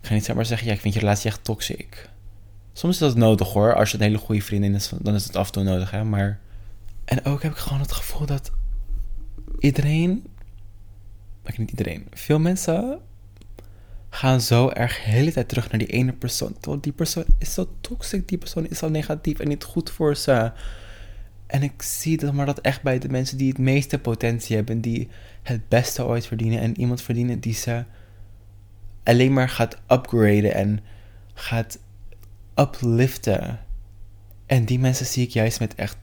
ik 0.01 0.07
ga 0.07 0.15
niet 0.15 0.25
zomaar 0.25 0.47
zeggen... 0.47 0.67
Ja, 0.67 0.73
ik 0.73 0.81
vind 0.81 0.95
je 0.95 1.01
relatie 1.01 1.31
echt 1.31 1.45
toxic. 1.45 2.09
Soms 2.73 2.95
is 2.95 3.01
dat 3.01 3.17
nodig 3.17 3.49
hoor. 3.53 3.75
Als 3.75 3.91
je 3.91 3.97
een 3.97 4.03
hele 4.03 4.19
goede 4.19 4.43
vriendin 4.43 4.75
is, 4.75 4.93
dan 5.01 5.15
is 5.15 5.25
het 5.25 5.37
af 5.37 5.47
en 5.47 5.53
toe 5.53 5.63
nodig, 5.63 5.91
hè. 5.91 6.05
Maar... 6.05 6.39
En 7.05 7.25
ook 7.25 7.43
heb 7.43 7.53
ik 7.53 7.59
gewoon 7.59 7.81
het 7.81 7.93
gevoel 7.93 8.27
dat 8.27 8.53
iedereen 9.59 10.27
maar 11.43 11.55
niet 11.57 11.71
iedereen, 11.71 12.07
veel 12.11 12.39
mensen 12.39 13.01
gaan 14.11 14.41
zo 14.41 14.69
erg 14.69 14.97
de 15.05 15.11
hele 15.11 15.33
tijd 15.33 15.49
terug 15.49 15.71
naar 15.71 15.79
die 15.79 15.89
ene 15.89 16.13
persoon. 16.13 16.53
Terwijl 16.53 16.81
die 16.81 16.93
persoon 16.93 17.25
is 17.39 17.55
zo 17.55 17.69
toxic, 17.81 18.29
die 18.29 18.39
persoon 18.39 18.69
is 18.69 18.79
zo 18.79 18.89
negatief 18.89 19.39
en 19.39 19.49
niet 19.49 19.65
goed 19.65 19.91
voor 19.91 20.17
ze. 20.17 20.53
En 21.47 21.63
ik 21.63 21.83
zie 21.83 22.17
dat 22.17 22.33
maar 22.33 22.47
dat 22.47 22.61
echt 22.61 22.83
bij 22.83 22.99
de 22.99 23.09
mensen 23.09 23.39
die 23.39 23.49
het 23.49 23.59
meeste 23.59 23.99
potentie 23.99 24.57
hebben, 24.57 24.81
die 24.81 25.09
het 25.43 25.69
beste 25.69 26.05
ooit 26.05 26.27
verdienen 26.27 26.61
en 26.61 26.81
iemand 26.81 27.03
verdienen 27.03 27.41
die 27.41 27.55
ze 27.55 27.85
alleen 29.03 29.33
maar 29.33 29.49
gaat 29.49 29.81
upgraden 29.89 30.55
en 30.55 30.81
gaat 31.35 31.79
upliften. 32.57 33.61
En 34.47 34.65
die 34.65 34.79
mensen 34.79 35.07
zie 35.07 35.25
ik 35.25 35.31
juist 35.31 35.61
met 35.61 35.75
echt 35.75 35.97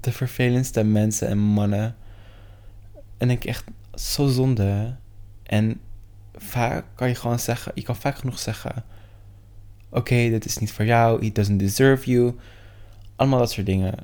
de 0.00 0.12
vervelendste 0.12 0.84
mensen 0.84 1.28
en 1.28 1.38
mannen. 1.38 1.96
En 3.18 3.30
ik 3.30 3.44
echt 3.44 3.64
zo 3.94 4.26
zonde. 4.26 4.96
En 5.42 5.80
vaak 6.36 6.84
kan 6.94 7.08
je 7.08 7.14
gewoon 7.14 7.38
zeggen, 7.38 7.72
je 7.74 7.82
kan 7.82 7.96
vaak 7.96 8.18
genoeg 8.18 8.38
zeggen: 8.38 8.84
Oké, 9.90 10.14
dit 10.14 10.44
is 10.44 10.58
niet 10.58 10.72
voor 10.72 10.84
jou, 10.84 11.24
he 11.24 11.32
doesn't 11.32 11.58
deserve 11.58 12.10
you. 12.10 12.34
Allemaal 13.16 13.38
dat 13.38 13.50
soort 13.50 13.66
dingen. 13.66 13.94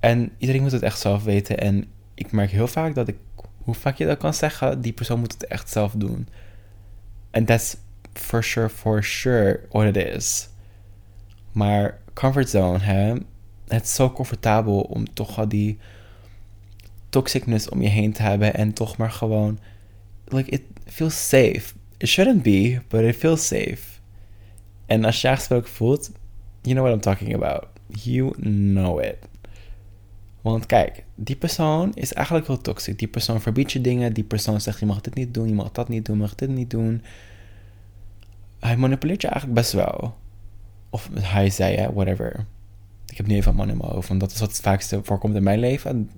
En 0.00 0.32
iedereen 0.38 0.62
moet 0.62 0.72
het 0.72 0.82
echt 0.82 1.00
zelf 1.00 1.24
weten. 1.24 1.58
En 1.58 1.84
ik 2.14 2.32
merk 2.32 2.50
heel 2.50 2.66
vaak 2.66 2.94
dat 2.94 3.08
ik, 3.08 3.16
hoe 3.56 3.74
vaak 3.74 3.96
je 3.96 4.06
dat 4.06 4.18
kan 4.18 4.34
zeggen, 4.34 4.80
die 4.80 4.92
persoon 4.92 5.18
moet 5.18 5.32
het 5.32 5.46
echt 5.46 5.70
zelf 5.70 5.92
doen. 5.92 6.28
En 7.30 7.44
that's 7.44 7.76
for 8.12 8.44
sure, 8.44 8.68
for 8.68 9.04
sure 9.04 9.60
what 9.70 9.96
it 9.96 9.96
is. 9.96 10.48
Maar 11.52 11.98
comfortzone, 12.12 12.78
hè? 12.78 13.14
Het 13.66 13.84
is 13.84 13.94
zo 13.94 14.10
comfortabel 14.10 14.80
om 14.80 15.14
toch 15.14 15.38
al 15.38 15.48
die 15.48 15.78
toxicness 17.12 17.68
om 17.68 17.82
je 17.82 17.88
heen 17.88 18.12
te 18.12 18.22
hebben 18.22 18.54
en 18.54 18.72
toch 18.72 18.96
maar 18.96 19.10
gewoon, 19.10 19.58
like, 20.24 20.50
it 20.50 20.62
feels 20.84 21.28
safe. 21.28 21.74
It 21.96 22.08
shouldn't 22.08 22.42
be, 22.42 22.80
but 22.88 23.00
it 23.00 23.16
feels 23.16 23.46
safe. 23.46 23.78
En 24.86 25.04
als 25.04 25.20
je 25.20 25.28
aangesproken 25.28 25.70
voelt, 25.70 26.10
you 26.62 26.74
know 26.74 26.86
what 26.86 26.94
I'm 26.94 27.00
talking 27.00 27.34
about. 27.34 27.64
You 27.86 28.32
know 28.72 29.04
it. 29.04 29.16
Want 30.40 30.66
kijk, 30.66 31.04
die 31.14 31.36
persoon 31.36 31.94
is 31.94 32.12
eigenlijk 32.12 32.46
heel 32.46 32.60
toxic. 32.60 32.98
Die 32.98 33.08
persoon 33.08 33.40
verbiedt 33.40 33.72
je 33.72 33.80
dingen. 33.80 34.12
Die 34.12 34.24
persoon 34.24 34.60
zegt: 34.60 34.80
je 34.80 34.86
mag 34.86 35.00
dit 35.00 35.14
niet 35.14 35.34
doen, 35.34 35.48
je 35.48 35.54
mag 35.54 35.72
dat 35.72 35.88
niet 35.88 36.04
doen, 36.04 36.16
je 36.16 36.22
mag 36.22 36.34
dit 36.34 36.48
niet 36.48 36.70
doen. 36.70 37.02
Hij 38.60 38.76
manipuleert 38.76 39.22
je 39.22 39.28
eigenlijk 39.28 39.60
best 39.60 39.72
wel. 39.72 40.14
Of 40.90 41.10
hij 41.20 41.50
zei, 41.50 41.88
whatever. 41.94 42.46
Ik 43.06 43.16
heb 43.16 43.26
nu 43.26 43.34
even 43.34 43.50
een 43.50 43.56
man 43.56 43.68
in 43.68 43.76
mijn 43.76 43.90
hoofd, 43.90 44.08
want 44.08 44.20
dat 44.20 44.30
is 44.32 44.40
wat 44.40 44.48
het 44.48 44.60
vaakste 44.60 45.00
voorkomt 45.02 45.34
in 45.34 45.42
mijn 45.42 45.58
leven 45.58 46.10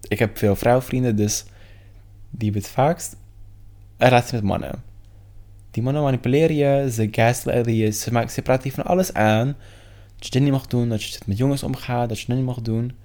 ik 0.00 0.18
heb 0.18 0.38
veel 0.38 0.56
vrouwvrienden, 0.56 1.16
dus 1.16 1.44
die 2.30 2.50
hebben 2.50 2.62
het 2.62 2.70
vaakst 2.70 3.16
relatie 3.96 4.34
met 4.34 4.42
mannen. 4.42 4.82
Die 5.70 5.82
mannen 5.82 6.02
manipuleren 6.02 6.56
je, 6.56 6.90
ze 6.92 7.08
gaslighten 7.10 7.74
je, 7.74 7.90
ze, 7.90 8.12
maken, 8.12 8.30
ze 8.30 8.42
praten 8.42 8.70
van 8.70 8.84
alles 8.84 9.12
aan. 9.12 9.56
Dat 10.16 10.26
je 10.26 10.30
dit 10.30 10.42
niet 10.42 10.50
mag 10.50 10.66
doen, 10.66 10.88
dat 10.88 11.02
je 11.02 11.18
met 11.26 11.38
jongens 11.38 11.62
omgaat, 11.62 12.08
dat 12.08 12.20
je 12.20 12.26
dit 12.26 12.36
niet 12.36 12.44
mag 12.44 12.60
doen. 12.60 12.96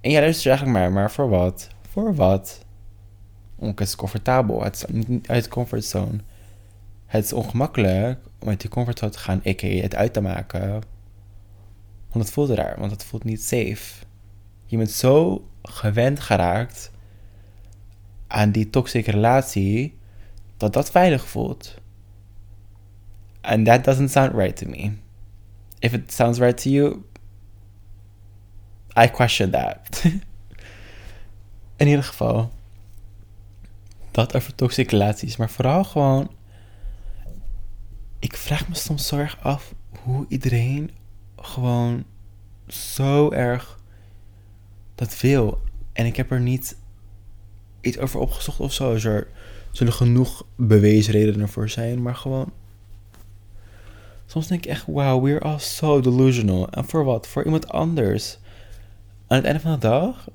En 0.00 0.10
jij 0.10 0.20
luistert 0.20 0.46
eigenlijk 0.46 0.78
maar, 0.78 0.92
maar 0.92 1.10
voor 1.10 1.28
wat? 1.28 1.68
Voor 1.90 2.14
wat? 2.14 2.66
het 3.58 3.80
is 3.80 3.96
comfortabel, 3.96 4.62
het 4.62 4.74
is 4.74 4.84
niet 5.06 5.28
uit 5.28 5.44
de 5.44 5.50
comfortzone. 5.50 6.18
Het 7.06 7.24
is 7.24 7.32
ongemakkelijk 7.32 8.18
om 8.38 8.48
uit 8.48 8.60
die 8.60 8.70
comfortzone 8.70 9.12
te 9.12 9.18
gaan, 9.18 9.42
a.k.a. 9.46 9.66
het 9.66 9.94
uit 9.94 10.12
te 10.12 10.20
maken. 10.20 10.70
Want 12.10 12.24
het 12.24 12.30
voelt 12.30 12.50
raar, 12.50 12.78
want 12.78 12.90
het 12.90 13.04
voelt 13.04 13.24
niet 13.24 13.42
safe. 13.42 14.06
Je 14.68 14.76
bent 14.76 14.90
zo 14.90 15.46
gewend 15.62 16.20
geraakt 16.20 16.90
aan 18.26 18.50
die 18.50 18.70
toxische 18.70 19.10
relatie 19.10 19.96
dat 20.56 20.72
dat 20.72 20.90
veilig 20.90 21.28
voelt. 21.28 21.74
And 23.40 23.66
that 23.66 23.84
doesn't 23.84 24.10
sound 24.10 24.34
right 24.34 24.56
to 24.56 24.66
me. 24.66 24.92
If 25.78 25.92
it 25.92 26.12
sounds 26.12 26.38
right 26.38 26.62
to 26.62 26.70
you, 26.70 27.02
I 28.96 29.10
question 29.10 29.50
that. 29.50 30.02
In 31.76 31.86
ieder 31.86 32.04
geval, 32.04 32.52
dat 34.10 34.34
over 34.34 34.54
toxische 34.54 34.90
relaties, 34.90 35.36
maar 35.36 35.50
vooral 35.50 35.84
gewoon. 35.84 36.30
Ik 38.18 38.36
vraag 38.36 38.68
me 38.68 38.74
soms 38.74 39.06
zo 39.06 39.16
erg 39.16 39.38
af 39.42 39.74
hoe 40.02 40.26
iedereen 40.28 40.90
gewoon 41.36 42.04
zo 42.66 43.30
erg 43.30 43.77
dat 44.98 45.20
wil. 45.20 45.60
En 45.92 46.06
ik 46.06 46.16
heb 46.16 46.30
er 46.30 46.40
niet 46.40 46.76
iets 47.80 47.98
over 47.98 48.20
opgezocht 48.20 48.60
of 48.60 48.72
zo. 48.72 48.94
Er 48.94 49.28
zullen 49.70 49.92
genoeg 49.92 50.46
bewezen 50.56 51.12
redenen 51.12 51.48
voor 51.48 51.68
zijn, 51.68 52.02
maar 52.02 52.14
gewoon. 52.16 52.52
Soms 54.26 54.46
denk 54.46 54.64
ik 54.64 54.70
echt, 54.70 54.86
wow, 54.86 55.24
we're 55.24 55.40
all 55.40 55.58
so 55.58 56.00
delusional. 56.00 56.70
En 56.70 56.84
voor 56.84 57.04
wat? 57.04 57.26
Voor 57.26 57.44
iemand 57.44 57.68
anders. 57.68 58.38
Aan 59.26 59.36
het 59.36 59.46
einde 59.46 59.60
van 59.60 59.72
de 59.72 59.78
dag, 59.78 60.28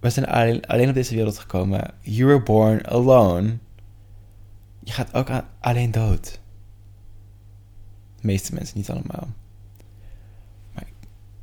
we 0.00 0.10
zijn 0.10 0.26
alleen, 0.26 0.66
alleen 0.66 0.88
op 0.88 0.94
deze 0.94 1.14
wereld 1.14 1.38
gekomen. 1.38 1.94
You 2.00 2.26
were 2.26 2.42
born 2.42 2.86
alone. 2.86 3.56
Je 4.80 4.92
gaat 4.92 5.14
ook 5.14 5.28
alleen 5.60 5.90
dood. 5.90 6.40
De 8.20 8.26
meeste 8.26 8.54
mensen, 8.54 8.76
niet 8.76 8.90
allemaal. 8.90 9.28
Maar 10.74 10.86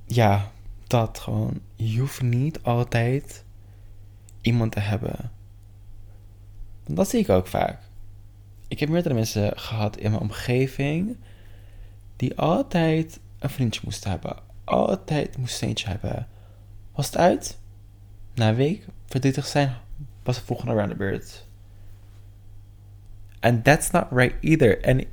ja, 0.06 0.52
dat 0.90 1.20
gewoon. 1.20 1.60
Je 1.76 2.00
hoeft 2.00 2.22
niet 2.22 2.64
altijd 2.64 3.44
iemand 4.42 4.72
te 4.72 4.80
hebben. 4.80 5.32
Want 6.84 6.98
dat 6.98 7.10
zie 7.10 7.20
ik 7.20 7.30
ook 7.30 7.48
vaak. 7.48 7.82
Ik 8.68 8.80
heb 8.80 8.90
meerdere 8.90 9.14
mensen 9.14 9.58
gehad 9.58 9.98
in 9.98 10.12
mijn 10.12 10.24
omgeving 10.24 11.18
die 12.16 12.38
altijd 12.38 13.20
een 13.40 13.50
vriendje 13.50 13.82
moesten 13.84 14.10
hebben. 14.10 14.38
Altijd 14.64 15.38
moest 15.38 15.62
eentje 15.62 15.88
hebben. 15.90 16.28
Was 16.92 17.06
het 17.06 17.18
uit? 17.18 17.58
Na 18.34 18.50
een 18.50 18.56
week 18.56 18.86
verdrietig 19.06 19.46
zijn, 19.46 19.76
was 20.24 20.36
het 20.36 20.46
volgende 20.46 20.74
round 20.74 20.90
de 20.90 20.96
beurt. 20.96 21.48
And 23.40 23.64
that's 23.64 23.92
not 23.92 24.06
right 24.12 24.44
either. 24.44 24.82
En 24.82 25.06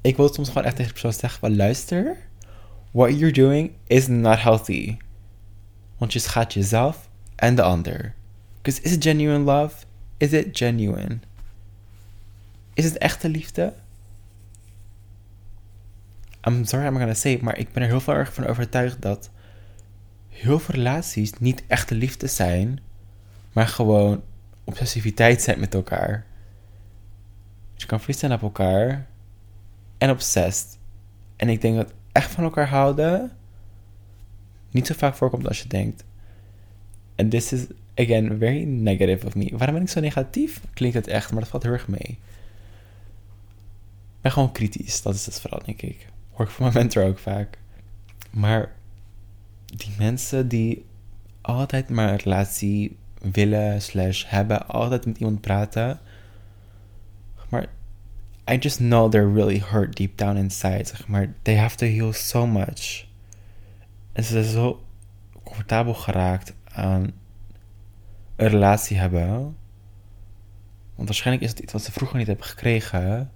ik 0.00 0.16
wil 0.16 0.32
soms 0.34 0.48
gewoon 0.48 0.64
echt 0.64 0.76
tegen 0.76 0.94
de 0.94 1.00
persoon 1.00 1.20
zeggen: 1.20 1.40
van 1.40 1.56
luister 1.56 2.27
what 2.90 3.18
you're 3.18 3.32
doing 3.32 3.72
is 3.86 4.06
not 4.06 4.38
healthy. 4.38 4.96
Want 5.96 6.12
je 6.12 6.18
schaadt 6.18 6.52
jezelf 6.52 7.08
en 7.34 7.54
de 7.54 7.62
ander. 7.62 8.14
Because 8.62 8.82
is 8.82 8.92
it 8.92 9.02
genuine 9.02 9.44
love? 9.44 9.84
Is 10.16 10.32
it 10.32 10.56
genuine? 10.58 11.18
Is 12.74 12.84
het 12.84 12.98
echte 12.98 13.28
liefde? 13.28 13.72
I'm 16.46 16.64
sorry 16.64 16.86
I'm 16.86 16.96
gonna 16.96 17.14
say, 17.14 17.38
maar 17.42 17.58
ik 17.58 17.72
ben 17.72 17.82
er 17.82 17.88
heel 17.88 18.00
veel 18.00 18.14
erg 18.14 18.34
van 18.34 18.46
overtuigd 18.46 19.02
dat 19.02 19.30
heel 20.28 20.58
veel 20.58 20.74
relaties 20.74 21.32
niet 21.38 21.62
echte 21.66 21.94
liefde 21.94 22.26
zijn, 22.26 22.80
maar 23.52 23.66
gewoon 23.66 24.22
obsessiviteit 24.64 25.42
zijn 25.42 25.60
met 25.60 25.74
elkaar. 25.74 26.26
Dus 27.72 27.82
je 27.82 27.86
kan 27.86 27.98
verliefd 27.98 28.20
zijn 28.20 28.32
op 28.32 28.42
elkaar 28.42 29.06
en 29.98 30.10
obsessed. 30.10 30.78
En 31.36 31.48
ik 31.48 31.60
denk 31.60 31.76
dat 31.76 31.92
echt 32.18 32.30
van 32.30 32.44
elkaar 32.44 32.68
houden 32.68 33.32
niet 34.70 34.86
zo 34.86 34.94
vaak 34.94 35.14
voorkomt 35.14 35.48
als 35.48 35.62
je 35.62 35.68
denkt. 35.68 36.04
En 37.14 37.28
this 37.28 37.52
is, 37.52 37.66
again, 37.94 38.38
very 38.38 38.62
negative 38.64 39.26
of 39.26 39.34
me. 39.34 39.56
Waarom 39.56 39.74
ben 39.74 39.84
ik 39.84 39.90
zo 39.90 40.00
negatief? 40.00 40.60
Klinkt 40.74 40.96
het 40.96 41.06
echt, 41.06 41.30
maar 41.30 41.40
dat 41.40 41.48
valt 41.48 41.62
heel 41.62 41.72
erg 41.72 41.88
mee. 41.88 42.18
Ik 44.16 44.20
ben 44.20 44.32
gewoon 44.32 44.52
kritisch, 44.52 45.02
dat 45.02 45.14
is 45.14 45.26
het 45.26 45.40
vooral, 45.40 45.62
denk 45.64 45.82
ik. 45.82 46.06
Hoor 46.32 46.46
ik 46.46 46.52
van 46.52 46.64
mijn 46.64 46.76
mentor 46.76 47.04
ook 47.04 47.18
vaak. 47.18 47.58
Maar 48.30 48.72
die 49.64 49.94
mensen 49.98 50.48
die 50.48 50.84
altijd 51.40 51.88
maar 51.88 52.08
een 52.08 52.18
relatie 52.18 52.96
willen 53.32 53.82
slash 53.82 54.24
hebben, 54.26 54.66
altijd 54.66 55.06
met 55.06 55.18
iemand 55.18 55.40
praten. 55.40 56.00
Maar 57.48 57.66
I 58.50 58.56
just 58.56 58.78
know 58.78 59.10
they're 59.10 59.32
really 59.32 59.58
hurt 59.58 59.96
deep 59.96 60.16
down 60.16 60.36
inside, 60.36 60.84
zeg 60.84 61.08
maar. 61.08 61.34
They 61.42 61.56
have 61.56 61.76
to 61.76 61.86
heal 61.86 62.12
so 62.12 62.46
much. 62.46 63.06
En 64.12 64.24
ze 64.24 64.32
zijn 64.32 64.44
zo 64.44 64.84
comfortabel 65.44 65.94
geraakt 65.94 66.54
aan 66.64 67.12
een 68.36 68.48
relatie 68.48 68.96
hebben. 68.96 69.56
Want 70.94 71.08
waarschijnlijk 71.08 71.44
is 71.44 71.50
het 71.50 71.58
iets 71.58 71.72
wat 71.72 71.82
ze 71.82 71.92
vroeger 71.92 72.18
niet 72.18 72.26
hebben 72.26 72.46
gekregen. 72.46 73.30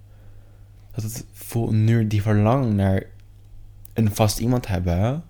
Dat 0.91 1.03
het 1.03 1.25
voelt 1.31 1.71
nu 1.71 2.07
die 2.07 2.21
verlang 2.21 2.73
naar 2.73 3.03
een 3.93 4.15
vast 4.15 4.39
iemand 4.39 4.67
hebben. 4.67 5.23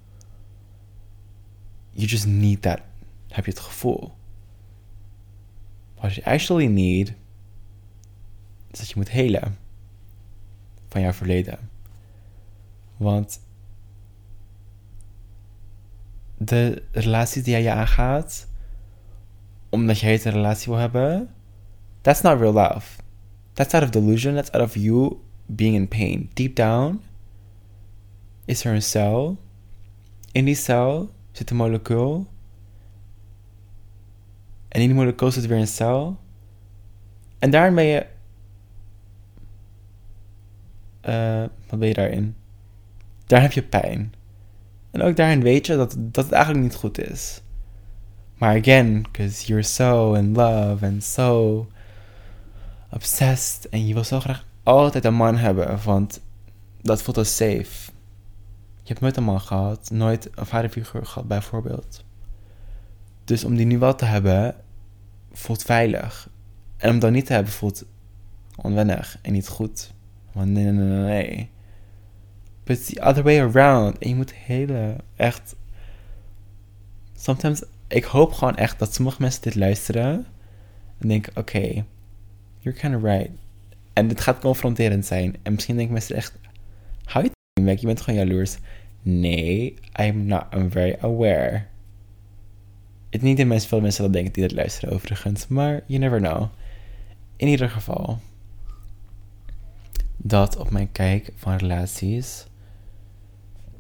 You 1.92 2.08
just 2.08 2.28
need 2.28 2.62
that. 2.62 2.80
Heb 3.28 3.46
je 3.46 3.52
het 3.52 3.60
gevoel. 3.60 4.14
What 5.96 6.14
you 6.14 6.26
actually 6.26 6.68
need. 6.68 7.14
Is 8.72 8.80
dat 8.80 8.90
je 8.90 8.96
moet 8.96 9.10
helen. 9.10 9.58
Van 10.94 11.02
jouw 11.02 11.14
verleden. 11.14 11.70
Want 12.98 13.40
de 16.38 16.84
relaties 16.92 17.44
die 17.44 17.62
jij 17.62 17.74
aangaat, 17.74 18.48
omdat 19.70 20.00
je 20.00 20.08
een 20.26 20.32
relatie 20.32 20.72
wil 20.72 20.82
hebben, 20.82 21.30
that's 22.02 22.22
not 22.22 22.40
real 22.40 22.54
love. 22.54 23.02
That's 23.54 23.74
out 23.74 23.84
of 23.84 23.90
delusion. 23.90 24.36
That's 24.36 24.52
out 24.52 24.64
of 24.64 24.76
you 24.76 25.18
being 25.46 25.76
in 25.76 25.88
pain. 25.88 26.30
Deep 26.34 26.56
down 26.56 27.02
is 28.46 28.66
er 28.66 28.74
een 28.74 28.82
cel. 28.82 29.38
In 30.32 30.46
die 30.46 30.56
cel 30.56 31.10
zit 31.32 31.50
een 31.50 31.56
molecuul. 31.56 32.28
En 34.68 34.82
in 34.82 34.88
die 34.88 34.96
molecuul 34.96 35.32
zit 35.32 35.46
weer 35.46 35.58
een 35.58 35.68
cel. 35.68 36.20
En 37.40 37.50
je. 37.86 38.12
Uh, 41.10 41.44
wat 41.70 41.80
ben 41.80 41.88
je 41.88 41.94
daarin? 41.94 42.36
Daar 43.26 43.42
heb 43.42 43.52
je 43.52 43.64
pijn. 43.64 44.14
En 44.92 45.02
ook 45.02 45.16
daarin 45.16 45.42
weet 45.42 45.66
je 45.66 45.76
dat, 45.76 45.96
dat 45.98 46.24
het 46.24 46.34
eigenlijk 46.34 46.64
niet 46.64 46.76
goed 46.76 47.00
is. 47.00 47.42
Maar 48.38 48.58
again, 48.58 49.02
because 49.02 49.46
you're 49.46 49.64
so 49.64 50.14
in 50.14 50.34
love 50.34 50.86
and 50.86 51.04
so 51.04 51.68
obsessed. 52.92 53.70
En 53.70 53.88
je 53.88 53.94
wil 53.94 54.04
zo 54.04 54.20
graag 54.20 54.46
altijd 54.64 55.06
een 55.06 55.14
man 55.14 55.38
hebben, 55.38 55.84
want 55.84 56.22
dat 56.82 57.02
voelt 57.02 57.18
als 57.18 57.36
safe. 57.36 57.92
Je 58.82 58.90
hebt 58.90 59.00
nooit 59.00 59.18
een 59.18 59.24
man 59.24 59.42
gehad, 59.42 59.90
nooit 59.92 60.30
een 60.36 60.46
vaderfiguur 60.46 61.06
gehad 61.06 61.28
bijvoorbeeld. 61.28 62.04
Dus 63.24 63.44
om 63.44 63.56
die 63.56 63.66
nu 63.66 63.80
wel 63.80 63.96
te 63.96 64.06
hebben, 64.06 64.56
voelt 65.32 65.64
veilig. 65.64 66.30
En 66.78 66.90
om 66.90 67.00
dat 67.00 67.12
niet 67.12 67.26
te 67.26 67.34
hebben, 67.34 67.54
voelt 67.54 67.86
onwennig 68.56 69.18
en 69.22 69.34
niet 69.34 69.48
goed. 69.48 69.93
Want 70.34 70.50
nee, 70.50 70.64
nee, 70.64 70.74
nee, 70.74 71.04
nee. 71.04 71.50
But 72.64 72.78
it's 72.78 72.88
the 72.88 73.02
other 73.02 73.24
way 73.24 73.40
around. 73.40 73.98
En 73.98 74.10
je 74.10 74.16
moet 74.16 74.34
hele, 74.34 74.96
echt... 75.16 75.56
Sometimes, 77.16 77.64
ik 77.88 78.04
hoop 78.04 78.32
gewoon 78.32 78.56
echt 78.56 78.80
dat 78.80 78.94
sommige 78.94 79.22
mensen 79.22 79.42
dit 79.42 79.56
luisteren. 79.56 80.26
En 80.98 81.08
denken, 81.08 81.38
oké, 81.38 81.86
you're 82.60 82.80
kind 82.80 82.96
of 82.96 83.02
right. 83.02 83.30
En 83.94 84.08
dit 84.08 84.22
gaat 84.22 84.40
confronterend 84.40 85.06
zijn. 85.06 85.36
En 85.42 85.54
misschien 85.54 85.76
denken 85.76 85.94
mensen 85.94 86.16
echt, 86.16 86.40
how 87.06 87.24
you 87.24 87.68
back? 87.68 87.78
Je 87.78 87.86
bent 87.86 88.02
gewoon 88.02 88.20
jaloers. 88.20 88.58
Nee, 89.02 89.74
I'm 90.00 90.26
not, 90.26 90.44
I'm 90.56 90.72
very 90.72 90.98
aware. 91.02 91.64
Het 93.10 93.22
niet 93.22 93.40
in 93.40 93.48
mensen, 93.48 93.70
veel 93.70 93.82
mensen 93.82 94.04
dat 94.04 94.14
denken 94.14 94.34
die 94.34 94.44
dat 94.44 94.52
luisteren 94.52 94.94
overigens. 94.94 95.48
Maar 95.48 95.82
you 95.86 96.00
never 96.00 96.20
know. 96.20 96.48
In 97.36 97.48
ieder 97.48 97.70
geval. 97.70 98.20
Dat 100.26 100.58
op 100.58 100.70
mijn 100.70 100.92
kijk 100.92 101.32
van 101.36 101.56
relaties 101.56 102.46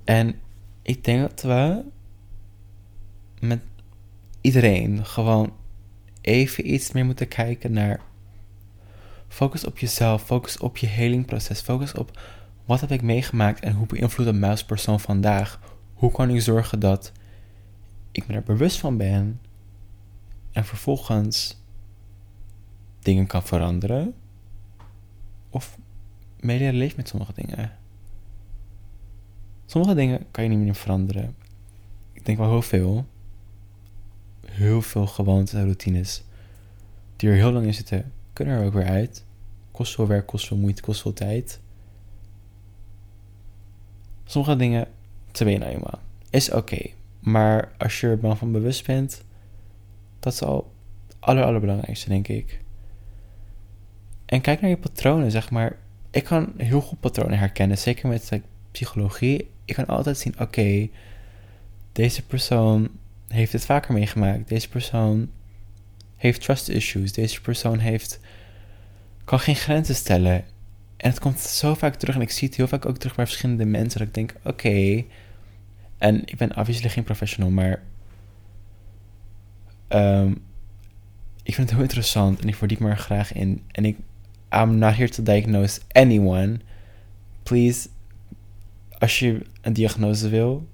en 0.03 0.39
ik 0.81 1.03
denk 1.03 1.21
dat 1.21 1.41
we 1.41 1.83
met 3.39 3.61
iedereen 4.41 5.05
gewoon 5.05 5.53
even 6.21 6.73
iets 6.73 6.91
meer 6.91 7.05
moeten 7.05 7.27
kijken 7.27 7.73
naar. 7.73 8.01
Focus 9.27 9.65
op 9.65 9.77
jezelf, 9.77 10.23
focus 10.23 10.57
op 10.57 10.77
je 10.77 10.87
helingproces, 10.87 11.61
focus 11.61 11.93
op 11.93 12.21
wat 12.65 12.81
heb 12.81 12.91
ik 12.91 13.01
meegemaakt 13.01 13.59
en 13.59 13.73
hoe 13.73 13.87
beïnvloedt 13.87 14.29
een 14.29 14.39
muispersoon 14.39 14.99
vandaag. 14.99 15.59
Hoe 15.93 16.11
kan 16.11 16.29
ik 16.29 16.41
zorgen 16.41 16.79
dat 16.79 17.11
ik 18.11 18.27
me 18.27 18.33
er 18.33 18.43
bewust 18.43 18.79
van 18.79 18.97
ben 18.97 19.41
en 20.51 20.65
vervolgens 20.65 21.61
dingen 22.99 23.27
kan 23.27 23.43
veranderen 23.43 24.13
of 25.49 25.77
mee 26.43 26.73
leven 26.73 26.97
met 26.97 27.07
sommige 27.07 27.33
dingen. 27.35 27.71
Sommige 29.65 29.95
dingen 29.95 30.25
kan 30.31 30.43
je 30.43 30.49
niet 30.49 30.59
meer 30.59 30.75
veranderen. 30.75 31.35
Ik 32.13 32.25
denk 32.25 32.37
wel 32.37 32.49
heel 32.49 32.61
veel. 32.61 33.05
Heel 34.45 34.81
veel 34.81 35.07
gewoontes 35.07 35.53
en 35.53 35.63
routines 35.63 36.23
die 37.23 37.29
er 37.29 37.37
heel 37.37 37.51
lang 37.51 37.65
in 37.65 37.73
zitten, 37.73 38.11
kunnen 38.33 38.59
er 38.59 38.65
ook 38.65 38.73
weer 38.73 38.85
uit. 38.85 39.25
Kost 39.71 39.95
veel 39.95 40.07
werk, 40.07 40.25
kost 40.25 40.47
veel 40.47 40.57
moeite, 40.57 40.81
kost 40.81 41.01
veel 41.01 41.13
tijd. 41.13 41.59
Sommige 44.25 44.55
dingen, 44.55 44.87
te 45.31 45.43
ben 45.43 45.59
nou 45.59 45.71
eenmaal. 45.71 45.99
Is 46.29 46.51
oké. 46.51 46.89
Maar 47.19 47.71
als 47.77 47.99
je 47.99 48.07
er 48.07 48.37
van 48.37 48.51
bewust 48.51 48.85
bent, 48.85 49.23
dat 50.19 50.33
is 50.33 50.41
al 50.41 50.71
het 51.07 51.15
aller, 51.19 51.43
allerbelangrijkste, 51.43 52.09
denk 52.09 52.27
ik. 52.27 52.61
En 54.25 54.41
kijk 54.41 54.61
naar 54.61 54.69
je 54.69 54.77
patronen, 54.77 55.31
zeg 55.31 55.49
maar. 55.49 55.77
Ik 56.13 56.23
kan 56.23 56.53
heel 56.57 56.81
goed 56.81 56.99
patronen 56.99 57.39
herkennen, 57.39 57.77
zeker 57.77 58.07
met 58.07 58.41
psychologie 58.71 59.47
ik 59.65 59.75
kan 59.75 59.85
altijd 59.85 60.17
zien, 60.17 60.39
oké, 60.39 60.89
deze 61.91 62.25
persoon 62.25 62.89
heeft 63.27 63.51
het 63.51 63.65
vaker 63.65 63.93
meegemaakt. 63.93 64.47
Deze 64.47 64.69
persoon 64.69 65.29
heeft 66.15 66.41
trust 66.41 66.69
issues. 66.69 67.13
Deze 67.13 67.41
persoon 67.41 67.79
heeft, 67.79 68.19
kan 69.23 69.39
geen 69.39 69.55
grenzen 69.55 69.95
stellen. 69.95 70.43
En 70.97 71.09
het 71.09 71.19
komt 71.19 71.39
zo 71.39 71.73
vaak 71.73 71.95
terug 71.95 72.15
en 72.15 72.21
ik 72.21 72.31
zie 72.31 72.47
het 72.47 72.57
heel 72.57 72.67
vaak 72.67 72.85
ook 72.85 72.97
terug 72.97 73.15
bij 73.15 73.25
verschillende 73.25 73.65
mensen. 73.65 73.99
Dat 73.99 74.07
ik 74.07 74.13
denk, 74.13 74.33
oké, 74.43 75.03
en 75.97 76.21
ik 76.25 76.37
ben 76.37 76.57
obviously 76.57 76.89
geen 76.89 77.03
professional, 77.03 77.49
maar 77.49 77.81
um, 79.89 80.41
ik 81.43 81.55
vind 81.55 81.67
het 81.67 81.71
heel 81.71 81.85
interessant 81.85 82.39
en 82.39 82.47
ik 82.47 82.55
verdiep 82.55 82.79
me 82.79 82.89
er 82.89 82.97
graag 82.97 83.33
in. 83.33 83.63
En 83.71 83.85
ik, 83.85 83.97
I'm 84.53 84.77
not 84.77 84.93
here 84.93 85.09
to 85.09 85.23
diagnose 85.23 85.81
anyone. 85.91 86.59
Please 87.43 87.89
als 89.03 89.19
je 89.19 89.45
een 89.61 89.73
diagnose 89.73 90.29
wil, 90.29 90.67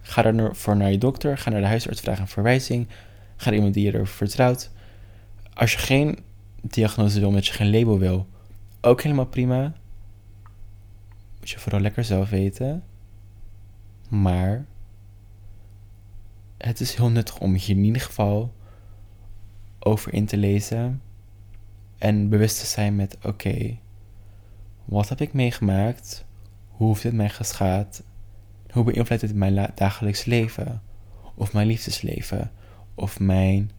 ga 0.00 0.24
ervoor 0.24 0.76
naar 0.76 0.90
je 0.90 0.98
dokter, 0.98 1.38
ga 1.38 1.50
naar 1.50 1.60
de 1.60 1.66
huisarts, 1.66 2.00
vraag 2.00 2.18
een 2.18 2.28
verwijzing, 2.28 2.88
ga 3.36 3.44
naar 3.44 3.54
iemand 3.54 3.74
die 3.74 3.84
je 3.84 3.94
erover 3.94 4.14
vertrouwt. 4.14 4.70
Als 5.54 5.72
je 5.72 5.78
geen 5.78 6.18
diagnose 6.60 7.18
wil, 7.18 7.28
omdat 7.28 7.46
je 7.46 7.52
geen 7.52 7.70
label 7.70 7.98
wil, 7.98 8.26
ook 8.80 9.02
helemaal 9.02 9.26
prima. 9.26 9.72
Moet 11.38 11.50
je 11.50 11.58
vooral 11.58 11.80
lekker 11.80 12.04
zelf 12.04 12.30
weten. 12.30 12.84
Maar 14.08 14.64
het 16.58 16.80
is 16.80 16.94
heel 16.94 17.10
nuttig 17.10 17.38
om 17.38 17.54
hier 17.54 17.76
in 17.76 17.84
ieder 17.84 18.02
geval 18.02 18.54
over 19.78 20.12
in 20.14 20.26
te 20.26 20.36
lezen. 20.36 21.02
En 22.02 22.28
bewust 22.28 22.60
te 22.60 22.66
zijn 22.66 22.96
met: 22.96 23.16
oké, 23.22 23.78
wat 24.84 25.08
heb 25.08 25.20
ik 25.20 25.32
meegemaakt? 25.32 26.24
Hoe 26.68 26.88
heeft 26.88 27.02
het 27.02 27.12
mij 27.12 27.28
geschaad? 27.28 28.02
Hoe 28.70 28.84
beïnvloedt 28.84 29.22
het 29.22 29.34
mijn 29.34 29.70
dagelijks 29.74 30.24
leven? 30.24 30.82
Of 31.34 31.52
mijn 31.52 31.66
liefdesleven? 31.66 32.50
Of 32.94 33.20
mijn 33.20 33.70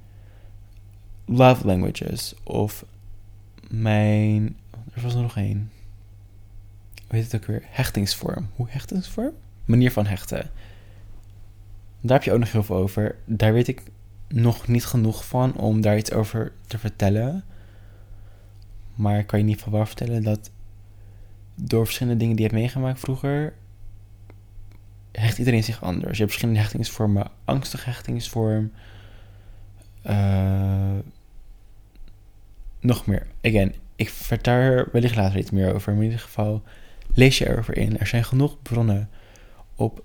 love 1.26 1.66
languages? 1.66 2.34
Of 2.44 2.86
mijn. 3.70 4.58
Er 4.94 5.02
was 5.02 5.14
er 5.14 5.22
nog 5.22 5.38
één. 5.38 5.72
Hoe 7.08 7.16
heet 7.20 7.32
het 7.32 7.42
ook 7.42 7.48
weer? 7.48 7.64
Hechtingsvorm. 7.66 8.50
Hoe 8.56 8.68
hechtingsvorm? 8.70 9.34
Manier 9.66 9.92
van 9.92 10.06
hechten. 10.06 10.50
Daar 12.02 12.18
heb 12.18 12.24
je 12.24 12.32
ook 12.32 12.40
nog 12.40 12.52
heel 12.52 12.64
veel 12.64 12.76
over. 12.76 13.16
Daar 13.26 13.54
weet 13.54 13.68
ik 13.68 13.82
nog 14.28 14.68
niet 14.68 14.86
genoeg 14.86 15.26
van 15.26 15.56
om 15.56 15.82
daar 15.82 15.98
iets 15.98 16.12
over 16.12 16.52
te 16.68 16.78
vertellen. 16.78 17.44
Maar 18.96 19.20
ik 19.20 19.28
kan 19.28 19.40
je 19.40 19.46
in 19.46 19.52
ieder 19.52 19.88
vertellen 19.88 20.24
dat 20.24 20.52
door 21.56 21.86
verschillende 21.86 22.20
dingen 22.20 22.36
die 22.36 22.46
je 22.46 22.52
hebt 22.52 22.62
meegemaakt 22.62 23.00
vroeger, 23.00 23.54
hecht 25.12 25.38
iedereen 25.38 25.64
zich 25.64 25.84
anders. 25.84 26.12
Je 26.12 26.18
hebt 26.18 26.30
verschillende 26.30 26.60
hechtingsvormen, 26.60 27.28
angstige 27.46 27.90
hechtingsvorm. 27.90 28.72
Uh, 30.06 30.98
nog 32.80 33.06
meer. 33.06 33.28
Again, 33.42 33.74
ik 33.96 34.10
vertel 34.10 34.54
er 34.54 34.90
wellicht 34.92 35.16
later 35.16 35.40
iets 35.40 35.52
meer 35.52 35.74
over. 35.74 35.94
Maar 35.94 36.04
in 36.04 36.10
ieder 36.10 36.26
geval, 36.26 36.64
lees 37.14 37.38
je 37.38 37.50
erover 37.50 37.78
in. 37.78 38.00
Er 38.00 38.08
zijn 38.08 38.24
genoeg 38.24 38.62
bronnen 38.62 39.10
op 39.76 40.04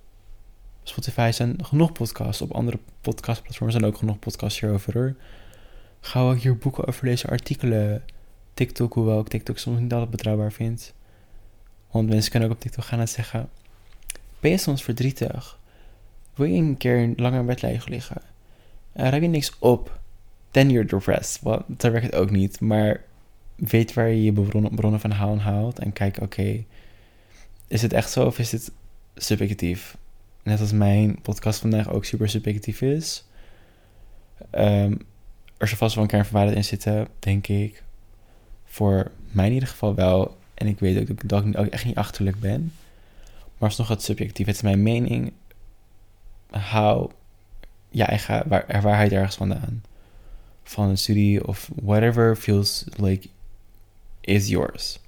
Spotify 0.83 1.31
zijn 1.33 1.65
genoeg 1.65 1.93
podcasts. 1.93 2.43
Op 2.43 2.53
andere 2.53 2.79
podcastplatforms 3.01 3.73
zijn 3.73 3.85
ook 3.85 3.99
genoeg 3.99 4.19
podcasts 4.19 4.61
hierover 4.61 4.93
hoor. 4.93 5.15
Ga 6.01 6.21
ook 6.21 6.39
hier 6.39 6.57
boeken 6.57 6.87
over 6.87 7.05
deze 7.05 7.29
artikelen. 7.29 8.03
TikTok, 8.59 8.95
hoewel 8.95 9.21
ik 9.21 9.29
TikTok 9.29 9.59
soms 9.59 9.81
niet 9.81 9.93
altijd 9.93 10.11
betrouwbaar 10.11 10.53
vind. 10.53 10.95
Want 11.91 12.09
mensen 12.09 12.31
kunnen 12.31 12.49
ook 12.49 12.55
op 12.55 12.61
TikTok 12.61 12.85
gaan 12.85 13.01
en 13.01 13.09
zeggen: 13.09 13.49
Ben 14.41 14.51
je 14.51 14.57
soms 14.57 14.83
verdrietig? 14.83 15.59
Wil 16.35 16.47
je 16.47 16.63
een 16.63 16.77
keer 16.77 17.13
langer 17.17 17.41
in 17.41 17.47
bed 17.47 17.87
liggen? 17.89 18.23
Heb 18.93 19.23
je 19.23 19.29
niks 19.29 19.53
op. 19.59 20.01
then 20.51 20.71
you're 20.71 20.89
depressed. 20.89 21.43
Want 21.43 21.81
daar 21.81 21.93
werkt 21.93 22.07
het 22.07 22.15
ook 22.15 22.31
niet. 22.31 22.61
Maar 22.61 23.05
weet 23.57 23.95
waar 23.95 24.09
je 24.09 24.23
je 24.23 24.33
bronnen, 24.33 24.75
bronnen 24.75 25.01
van 25.01 25.11
haalt 25.11 25.79
en 25.79 25.93
kijk, 25.93 26.21
oké, 26.21 26.65
is 27.67 27.83
het 27.83 27.93
echt 27.93 28.11
zo 28.11 28.27
of 28.27 28.39
is 28.39 28.53
het 28.53 28.73
subjectief? 29.15 29.97
Net 30.43 30.61
als 30.61 30.73
mijn 30.73 31.21
podcast 31.21 31.61
vandaag 31.61 31.91
ook 31.91 32.05
super 32.05 32.29
subjectief 32.29 32.81
is. 32.81 33.25
Um, 34.53 34.99
er 35.57 35.69
zal 35.69 35.77
vast 35.77 35.95
wel 35.95 36.05
een 36.05 36.11
kern 36.11 36.25
van 36.25 36.41
waarde 36.41 36.55
in 36.55 36.65
zitten, 36.65 37.09
denk 37.19 37.47
ik. 37.47 37.83
Voor 38.79 39.11
mij 39.31 39.47
in 39.47 39.53
ieder 39.53 39.69
geval 39.69 39.95
wel. 39.95 40.37
En 40.55 40.67
ik 40.67 40.79
weet 40.79 41.11
ook 41.11 41.29
dat 41.29 41.45
ik 41.45 41.59
ook 41.59 41.67
echt 41.67 41.85
niet 41.85 41.97
achterlijk 41.97 42.41
ben. 42.41 42.73
Maar 43.59 43.69
alsnog 43.69 43.89
het 43.89 44.03
subjectief. 44.03 44.47
Het 44.47 44.55
is 44.55 44.63
mijn 44.63 44.83
mening. 44.83 45.33
How. 46.51 47.11
Ja, 47.89 48.09
ik 48.09 48.21
ga 48.21 48.43
waar, 48.47 48.83
waarheid 48.83 49.13
ergens 49.13 49.37
vandaan. 49.37 49.83
Van 50.63 50.89
een 50.89 50.99
studie 50.99 51.47
of 51.47 51.71
whatever 51.83 52.37
feels 52.37 52.85
like 52.97 53.29
is 54.21 54.49
yours. 54.49 55.01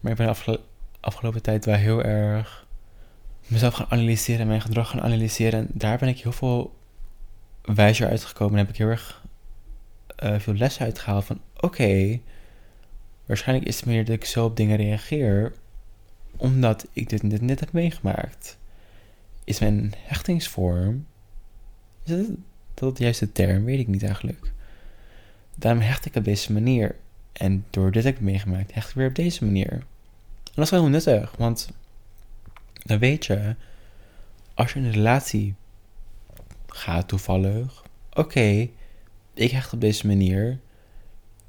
Maar 0.00 0.12
ik 0.12 0.18
ben 0.18 0.34
de 0.44 0.60
afgelopen 1.00 1.42
tijd 1.42 1.64
wel 1.64 1.74
heel 1.74 2.02
erg 2.02 2.66
mezelf 3.46 3.74
gaan 3.74 3.90
analyseren, 3.90 4.46
mijn 4.46 4.60
gedrag 4.60 4.90
gaan 4.90 5.02
analyseren. 5.02 5.60
En 5.60 5.68
daar 5.72 5.98
ben 5.98 6.08
ik 6.08 6.18
heel 6.18 6.32
veel 6.32 6.74
wijzer 7.62 8.08
uitgekomen. 8.08 8.52
En 8.58 8.64
heb 8.64 8.68
ik 8.74 8.76
heel 8.76 8.88
erg 8.88 9.22
uh, 10.24 10.38
veel 10.38 10.54
lessen 10.54 10.84
uitgehaald 10.84 11.24
van 11.24 11.40
oké, 11.60 12.20
waarschijnlijk 13.26 13.68
is 13.68 13.76
het 13.76 13.86
meer 13.86 14.04
dat 14.04 14.14
ik 14.14 14.24
zo 14.24 14.44
op 14.44 14.56
dingen 14.56 14.76
reageer 14.76 15.52
omdat 16.36 16.86
ik 16.92 17.08
dit 17.08 17.22
net, 17.22 17.40
net 17.40 17.60
heb 17.60 17.72
meegemaakt. 17.72 18.58
Is 19.44 19.58
mijn 19.58 19.92
hechtingsvorm, 19.96 21.06
is 22.04 22.10
dat, 22.10 22.26
dat 22.74 22.96
de 22.96 23.02
juiste 23.02 23.32
term? 23.32 23.64
Weet 23.64 23.78
ik 23.78 23.88
niet 23.88 24.02
eigenlijk. 24.02 24.52
Daarom 25.54 25.80
hecht 25.80 26.06
ik 26.06 26.14
op 26.14 26.24
deze 26.24 26.52
manier. 26.52 26.96
En 27.32 27.64
door 27.70 27.90
dit 27.90 28.04
heb 28.04 28.14
ik 28.14 28.20
meegemaakt, 28.20 28.74
hecht 28.74 28.88
ik 28.88 28.94
weer 28.94 29.08
op 29.08 29.14
deze 29.14 29.44
manier. 29.44 29.72
En 29.72 30.60
dat 30.60 30.64
is 30.64 30.70
wel 30.70 30.80
heel 30.80 30.90
nuttig, 30.90 31.34
want 31.36 31.68
dan 32.72 32.98
weet 32.98 33.26
je, 33.26 33.54
als 34.54 34.72
je 34.72 34.78
in 34.78 34.84
een 34.84 34.92
relatie 34.92 35.54
gaat 36.66 37.08
toevallig, 37.08 37.84
oké, 38.12 38.68
ik 39.34 39.50
hecht 39.50 39.72
op 39.72 39.80
deze 39.80 40.06
manier. 40.06 40.58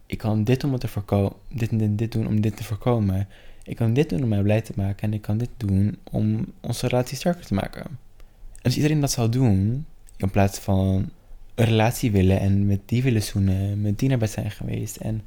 Ik 0.05 0.17
kan 0.17 0.43
dit, 0.43 0.63
om 0.63 0.71
het 0.71 0.81
te 0.81 0.87
voorkomen, 0.87 1.33
dit 1.49 1.69
en 1.69 1.77
dit, 1.77 1.97
dit 1.97 2.11
doen 2.11 2.27
om 2.27 2.41
dit 2.41 2.57
te 2.57 2.63
voorkomen. 2.63 3.27
Ik 3.63 3.75
kan 3.75 3.93
dit 3.93 4.09
doen 4.09 4.23
om 4.23 4.29
mij 4.29 4.41
blij 4.41 4.61
te 4.61 4.73
maken. 4.75 5.01
En 5.01 5.13
ik 5.13 5.21
kan 5.21 5.37
dit 5.37 5.49
doen 5.57 5.97
om 6.11 6.45
onze 6.61 6.87
relatie 6.87 7.17
sterker 7.17 7.45
te 7.45 7.53
maken. 7.53 7.83
En 7.85 8.61
als 8.63 8.75
iedereen 8.75 8.99
dat 8.99 9.11
zou 9.11 9.29
doen, 9.29 9.85
in 10.17 10.29
plaats 10.29 10.59
van 10.59 11.09
een 11.55 11.65
relatie 11.65 12.11
willen 12.11 12.39
en 12.39 12.65
met 12.65 12.79
die 12.85 13.03
willen 13.03 13.23
zoenen, 13.23 13.81
met 13.81 13.99
die 13.99 14.09
naar 14.09 14.17
bed 14.17 14.31
zijn 14.31 14.51
geweest 14.51 14.95
en 14.95 15.21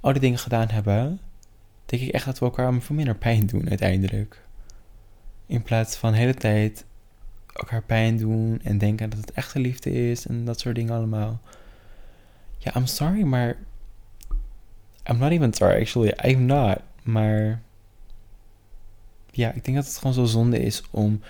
al 0.00 0.12
die 0.12 0.20
dingen 0.20 0.38
gedaan 0.38 0.68
hebben, 0.68 1.20
denk 1.86 2.02
ik 2.02 2.08
echt 2.08 2.24
dat 2.24 2.38
we 2.38 2.44
elkaar 2.44 2.80
veel 2.80 2.96
minder 2.96 3.16
pijn 3.16 3.46
doen 3.46 3.68
uiteindelijk. 3.68 4.42
In 5.46 5.62
plaats 5.62 5.96
van 5.96 6.12
de 6.12 6.18
hele 6.18 6.34
tijd 6.34 6.84
elkaar 7.52 7.82
pijn 7.82 8.16
doen 8.16 8.60
en 8.62 8.78
denken 8.78 9.10
dat 9.10 9.18
het 9.18 9.32
echte 9.32 9.58
liefde 9.58 10.10
is 10.10 10.26
en 10.26 10.44
dat 10.44 10.60
soort 10.60 10.74
dingen 10.74 10.94
allemaal. 10.94 11.40
Ja, 12.58 12.74
I'm 12.76 12.86
sorry, 12.86 13.22
maar. 13.22 13.56
I'm 15.10 15.18
not 15.18 15.30
even 15.30 15.52
sorry, 15.52 15.80
actually. 15.80 16.14
I'm 16.24 16.46
not. 16.46 16.78
Maar. 17.02 17.62
Ja, 19.30 19.52
ik 19.52 19.64
denk 19.64 19.76
dat 19.76 19.86
het 19.86 19.96
gewoon 19.96 20.14
zo 20.14 20.24
zonde 20.24 20.58
is 20.58 20.82
om 20.90 21.20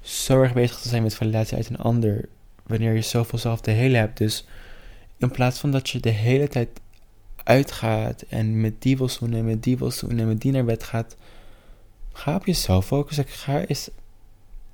zo 0.00 0.42
erg 0.42 0.52
bezig 0.52 0.78
te 0.78 0.88
zijn 0.88 1.02
met 1.02 1.14
validatie 1.14 1.56
uit 1.56 1.68
een 1.68 1.78
ander. 1.78 2.28
Wanneer 2.66 2.94
je 2.94 3.02
zoveel 3.02 3.38
zelf 3.38 3.60
te 3.60 3.70
hele 3.70 3.96
hebt. 3.96 4.18
Dus 4.18 4.46
in 5.16 5.30
plaats 5.30 5.58
van 5.58 5.70
dat 5.70 5.88
je 5.88 6.00
de 6.00 6.10
hele 6.10 6.48
tijd 6.48 6.80
uitgaat 7.44 8.22
en 8.22 8.60
met 8.60 8.82
die 8.82 8.96
wil 8.96 9.08
zoenen 9.08 9.38
en 9.38 9.44
met 9.44 9.62
die 9.62 9.78
wil 9.78 9.90
zoenen 9.90 10.18
en 10.18 10.26
met 10.26 10.40
die 10.40 10.52
naar 10.52 10.64
bed 10.64 10.82
gaat. 10.82 11.16
Ga 12.12 12.34
op 12.34 12.46
jezelf 12.46 12.86
focussen. 12.86 13.24
Ga 13.28 13.64
eens 13.64 13.90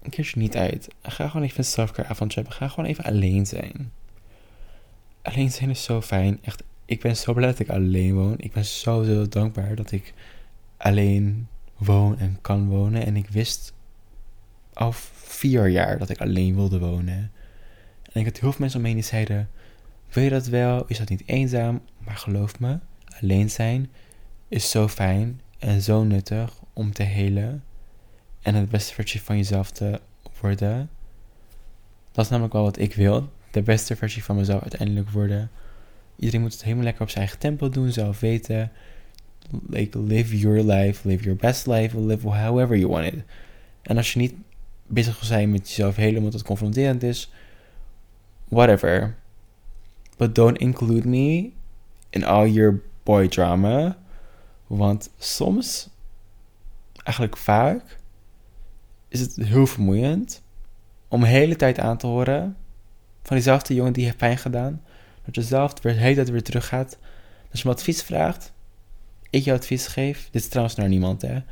een 0.03 0.11
keertje 0.11 0.41
niet 0.41 0.57
uit. 0.57 0.89
Ga 1.03 1.29
gewoon 1.29 1.47
even 1.47 1.59
een 1.59 1.65
selfcare 1.65 2.09
avondje 2.09 2.41
hebben. 2.41 2.59
Ga 2.59 2.69
gewoon 2.69 2.91
even 2.91 3.05
alleen 3.05 3.47
zijn 3.47 3.93
alleen 5.25 5.51
zijn 5.51 5.71
is 5.71 5.83
zo 5.83 6.01
fijn. 6.01 6.39
Echt, 6.43 6.63
ik 6.85 7.01
ben 7.01 7.17
zo 7.17 7.33
blij 7.33 7.49
dat 7.49 7.59
ik 7.59 7.69
alleen 7.69 8.15
woon. 8.15 8.35
Ik 8.37 8.53
ben 8.53 8.65
zo, 8.65 9.03
zo 9.03 9.29
dankbaar 9.29 9.75
dat 9.75 9.93
ik 9.93 10.15
alleen 10.77 11.49
woon 11.77 12.19
en 12.19 12.39
kan 12.41 12.69
wonen. 12.69 13.07
En 13.07 13.17
ik 13.17 13.29
wist 13.29 13.75
al 14.73 14.93
vier 15.13 15.69
jaar 15.69 15.99
dat 15.99 16.09
ik 16.11 16.21
alleen 16.21 16.55
wilde 16.55 16.79
wonen. 16.79 17.33
En 18.13 18.21
ik 18.21 18.25
had 18.25 18.39
heel 18.39 18.51
veel 18.51 18.61
mensen 18.61 18.79
om 18.79 18.83
me 18.83 18.91
heen 18.91 19.01
die 19.01 19.09
zeiden... 19.09 19.49
Wil 20.11 20.25
je 20.25 20.31
dat 20.31 20.47
wel? 20.47 20.87
Is 20.87 20.99
dat 20.99 21.09
niet 21.09 21.23
eenzaam? 21.27 21.81
Maar 21.99 22.17
geloof 22.17 22.61
me, 22.61 22.79
alleen 23.21 23.51
zijn 23.51 23.91
is 24.49 24.71
zo 24.71 24.89
fijn 24.89 25.41
en 25.59 25.83
zo 25.83 26.05
nuttig 26.05 26.61
om 26.73 26.93
te 26.93 27.03
helen. 27.03 27.65
En 28.41 28.55
het 28.55 28.69
beste 28.69 28.95
versie 28.95 29.23
van 29.23 29.37
jezelf 29.37 29.71
te 29.71 30.01
worden. 30.41 30.91
Dat 32.13 32.25
is 32.25 32.31
namelijk 32.31 32.55
wel 32.55 32.63
wat 32.63 32.79
ik 32.79 32.95
wil 32.95 33.33
de 33.51 33.63
beste 33.63 33.97
versie 33.97 34.25
van 34.25 34.37
mezelf 34.37 34.63
uiteindelijk 34.63 35.11
worden. 35.11 35.51
Iedereen 36.17 36.41
moet 36.41 36.53
het 36.53 36.63
helemaal 36.63 36.85
lekker 36.85 37.03
op 37.03 37.09
zijn 37.09 37.21
eigen 37.21 37.39
tempo 37.39 37.69
doen, 37.69 37.93
zelf 37.93 38.21
weten. 38.21 38.73
Like, 39.69 39.99
live 39.99 40.39
your 40.39 40.63
life, 40.63 41.09
live 41.09 41.23
your 41.23 41.39
best 41.39 41.67
life, 41.67 42.01
live 42.01 42.29
however 42.29 42.77
you 42.77 42.91
want 42.91 43.13
it. 43.13 43.23
En 43.83 43.97
als 43.97 44.13
je 44.13 44.19
niet 44.19 44.35
bezig 44.87 45.15
wil 45.15 45.29
zijn 45.29 45.51
met 45.51 45.69
jezelf 45.69 45.97
helemaal 45.97 46.31
dat 46.31 46.43
confronterend 46.43 47.03
is, 47.03 47.33
whatever. 48.49 49.15
But 50.17 50.35
don't 50.35 50.59
include 50.59 51.09
me 51.09 51.51
in 52.11 52.25
all 52.25 52.49
your 52.49 52.81
boy 53.03 53.29
drama. 53.29 53.99
Want 54.67 55.11
soms, 55.19 55.89
eigenlijk 57.03 57.37
vaak, 57.37 57.99
is 59.09 59.21
het 59.21 59.37
heel 59.37 59.67
vermoeiend 59.67 60.43
om 61.09 61.21
de 61.21 61.27
hele 61.27 61.57
tijd 61.57 61.79
aan 61.79 61.97
te 61.97 62.07
horen 62.07 62.57
van 63.23 63.37
diezelfde 63.37 63.75
jongen 63.75 63.93
die 63.93 64.05
heeft 64.05 64.17
pijn 64.17 64.39
gedaan. 64.39 64.83
Dat 65.25 65.35
je 65.35 65.43
zelf 65.43 65.75
de 65.75 65.91
hele 65.91 66.15
tijd 66.15 66.31
weer 66.31 66.43
terug 66.43 66.67
gaat. 66.67 66.99
Als 67.51 67.63
je 67.63 67.69
me 67.69 67.75
advies 67.75 68.03
vraagt, 68.03 68.53
ik 69.31 69.45
jou 69.45 69.59
advies 69.59 69.87
geef. 69.87 70.29
Dit 70.31 70.43
is 70.43 70.49
trouwens 70.49 70.77
naar 70.77 70.89
niemand, 70.89 71.23
hè. 71.23 71.43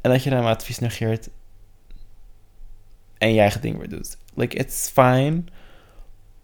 En 0.00 0.10
dat 0.10 0.22
je 0.22 0.30
dan 0.30 0.42
mijn 0.42 0.54
advies 0.54 0.78
negeert. 0.78 1.28
En 3.18 3.32
je 3.32 3.40
eigen 3.40 3.60
ding 3.60 3.78
weer 3.78 3.88
doet. 3.88 4.16
Like, 4.34 4.56
it's 4.56 4.88
fine. 4.88 5.42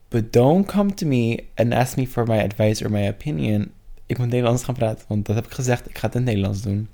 But 0.09 0.33
don't 0.33 0.67
come 0.67 0.95
to 0.95 1.07
me 1.07 1.45
and 1.55 1.73
ask 1.73 1.97
me 1.97 2.07
for 2.07 2.27
my 2.27 2.43
advice 2.43 2.85
or 2.85 2.91
my 2.91 3.09
opinion. 3.09 3.73
Ik 4.07 4.19
moet 4.19 4.29
Nederlands 4.29 4.65
gaan 4.65 4.75
praten, 4.75 5.05
want 5.09 5.27
dat 5.27 5.37
heb 5.37 5.47
ik 5.47 5.53
gezegd. 5.53 5.89
Ik 5.89 5.99
ga 5.99 6.07
het 6.07 6.15
in 6.15 6.25
Nederlands 6.25 6.63
doen. 6.63 6.89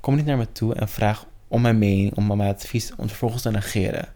Kom 0.00 0.14
niet 0.14 0.24
naar 0.26 0.36
me 0.36 0.52
toe 0.52 0.74
en 0.74 0.88
vraag 0.88 1.26
om 1.48 1.60
mijn 1.60 1.78
mening, 1.78 2.14
om 2.14 2.26
mijn 2.26 2.54
advies, 2.54 2.94
om 2.96 3.08
vervolgens 3.08 3.42
te 3.42 3.50
negeren. 3.50 4.08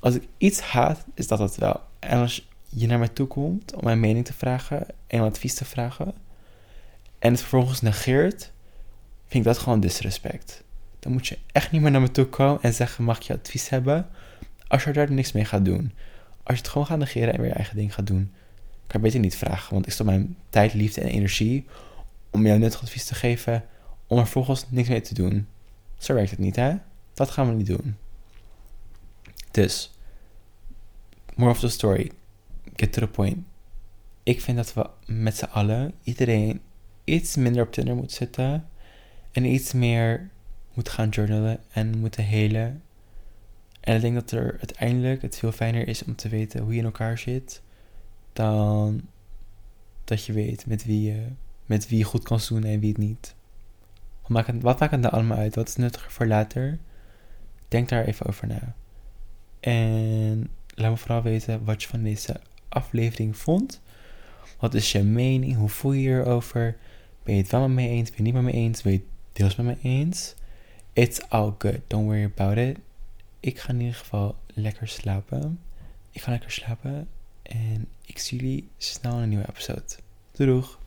Als 0.00 0.14
ik 0.14 0.28
iets 0.38 0.60
haat, 0.60 1.04
is 1.14 1.26
dat 1.26 1.38
het 1.38 1.56
wel. 1.56 1.80
En 1.98 2.18
als 2.18 2.48
je 2.70 2.86
naar 2.86 2.98
mij 2.98 3.08
toe 3.08 3.26
komt 3.26 3.74
om 3.74 3.84
mijn 3.84 4.00
mening 4.00 4.24
te 4.24 4.32
vragen 4.32 4.86
en 5.06 5.20
advies 5.20 5.54
te 5.54 5.64
vragen, 5.64 6.14
en 7.18 7.30
het 7.30 7.40
vervolgens 7.40 7.80
negeert, 7.80 8.52
vind 9.26 9.44
ik 9.46 9.52
dat 9.52 9.58
gewoon 9.58 9.80
disrespect. 9.80 10.62
Dan 10.98 11.12
moet 11.12 11.26
je 11.26 11.38
echt 11.52 11.70
niet 11.70 11.80
meer 11.80 11.90
naar 11.90 12.00
me 12.00 12.10
toe 12.10 12.24
komen 12.24 12.62
en 12.62 12.74
zeggen: 12.74 13.04
Mag 13.04 13.16
ik 13.16 13.22
je 13.22 13.34
advies 13.34 13.68
hebben? 13.68 14.08
Als 14.66 14.84
je 14.84 14.92
daar 14.92 15.12
niks 15.12 15.32
mee 15.32 15.44
gaat 15.44 15.64
doen. 15.64 15.92
Als 16.42 16.56
je 16.56 16.62
het 16.62 16.68
gewoon 16.68 16.86
gaat 16.86 16.98
negeren 16.98 17.34
en 17.34 17.40
weer 17.40 17.48
je 17.48 17.54
eigen 17.54 17.76
ding 17.76 17.94
gaat 17.94 18.06
doen, 18.06 18.32
kan 18.86 19.00
je 19.00 19.06
beter 19.06 19.20
niet 19.20 19.36
vragen. 19.36 19.74
Want 19.74 19.86
ik 19.86 19.92
stop 19.92 20.06
mijn 20.06 20.36
tijd, 20.48 20.74
liefde 20.74 21.00
en 21.00 21.08
energie 21.08 21.66
om 22.30 22.46
jou 22.46 22.58
nuttig 22.58 22.82
advies 22.82 23.04
te 23.04 23.14
geven, 23.14 23.64
om 24.06 24.18
er 24.18 24.22
vervolgens 24.22 24.66
niks 24.68 24.88
mee 24.88 25.00
te 25.00 25.14
doen. 25.14 25.46
Zo 25.98 26.14
werkt 26.14 26.30
het 26.30 26.38
niet, 26.38 26.56
hè? 26.56 26.74
Dat 27.14 27.30
gaan 27.30 27.48
we 27.48 27.54
niet 27.54 27.66
doen. 27.66 27.96
Dus, 29.50 29.90
more 31.34 31.50
of 31.50 31.58
the 31.58 31.68
story. 31.68 32.10
Get 32.80 32.92
to 32.92 33.00
the 33.00 33.08
point. 33.08 33.38
Ik 34.22 34.40
vind 34.40 34.56
dat 34.56 34.74
we 34.74 34.90
met 35.06 35.36
z'n 35.36 35.44
allen, 35.44 35.92
iedereen, 36.02 36.60
iets 37.04 37.36
minder 37.36 37.62
op 37.62 37.72
Tinder 37.72 37.94
moet 37.96 38.12
zitten. 38.12 38.68
En 39.32 39.44
iets 39.44 39.72
meer 39.72 40.30
moet 40.74 40.88
gaan 40.88 41.08
journalen 41.08 41.58
en 41.72 41.98
moeten 41.98 42.24
helen. 42.24 42.82
En 43.80 43.94
ik 43.94 44.00
denk 44.00 44.14
dat 44.14 44.30
er 44.30 44.56
uiteindelijk 44.58 45.22
het 45.22 45.38
veel 45.38 45.52
fijner 45.52 45.88
is 45.88 46.04
om 46.04 46.16
te 46.16 46.28
weten 46.28 46.60
hoe 46.60 46.72
je 46.72 46.78
in 46.78 46.84
elkaar 46.84 47.18
zit. 47.18 47.62
Dan 48.32 49.02
dat 50.04 50.24
je 50.24 50.32
weet 50.32 50.66
met 50.66 50.84
wie 50.84 51.02
je, 51.02 51.26
met 51.66 51.88
wie 51.88 51.98
je 51.98 52.04
goed 52.04 52.22
kan 52.22 52.40
zoenen 52.40 52.70
en 52.70 52.80
wie 52.80 52.88
het 52.88 52.98
niet. 52.98 53.34
Wat 54.26 54.78
maakt 54.78 54.90
het 54.90 55.00
nou 55.00 55.14
allemaal 55.14 55.38
uit? 55.38 55.54
Wat 55.54 55.68
is 55.68 55.76
nuttiger 55.76 56.10
voor 56.10 56.26
later? 56.26 56.78
Denk 57.68 57.88
daar 57.88 58.04
even 58.04 58.26
over 58.26 58.46
na. 58.46 58.74
En 59.60 60.50
laat 60.74 60.90
me 60.90 60.96
vooral 60.96 61.22
weten 61.22 61.64
wat 61.64 61.82
je 61.82 61.88
van 61.88 62.02
deze 62.02 62.40
aflevering 62.70 63.36
vond. 63.36 63.80
Wat 64.58 64.74
is 64.74 64.92
je 64.92 65.02
mening? 65.02 65.56
Hoe 65.56 65.68
voel 65.68 65.92
je 65.92 66.02
je 66.02 66.18
erover? 66.18 66.76
Ben 67.22 67.34
je 67.34 67.40
het 67.42 67.50
wel 67.50 67.60
met 67.60 67.70
me 67.70 67.88
eens? 67.88 68.08
Ben 68.08 68.16
je 68.16 68.22
niet 68.22 68.34
met 68.34 68.42
me 68.42 68.52
eens? 68.52 68.82
Ben 68.82 68.92
je 68.92 68.98
het 68.98 69.06
deels 69.32 69.56
met 69.56 69.66
me 69.66 69.76
eens? 69.82 70.34
It's 70.92 71.20
all 71.28 71.54
good. 71.58 71.80
Don't 71.86 72.04
worry 72.04 72.24
about 72.24 72.56
it. 72.56 72.78
Ik 73.40 73.58
ga 73.58 73.68
in 73.68 73.80
ieder 73.80 73.94
geval 73.94 74.36
lekker 74.54 74.88
slapen. 74.88 75.60
Ik 76.10 76.20
ga 76.20 76.30
lekker 76.30 76.50
slapen. 76.50 77.08
En 77.42 77.86
ik 78.06 78.18
zie 78.18 78.38
jullie 78.40 78.68
snel 78.76 79.16
in 79.16 79.22
een 79.22 79.28
nieuwe 79.28 79.48
episode. 79.48 79.84
Doei 80.32 80.50
doeg! 80.50 80.79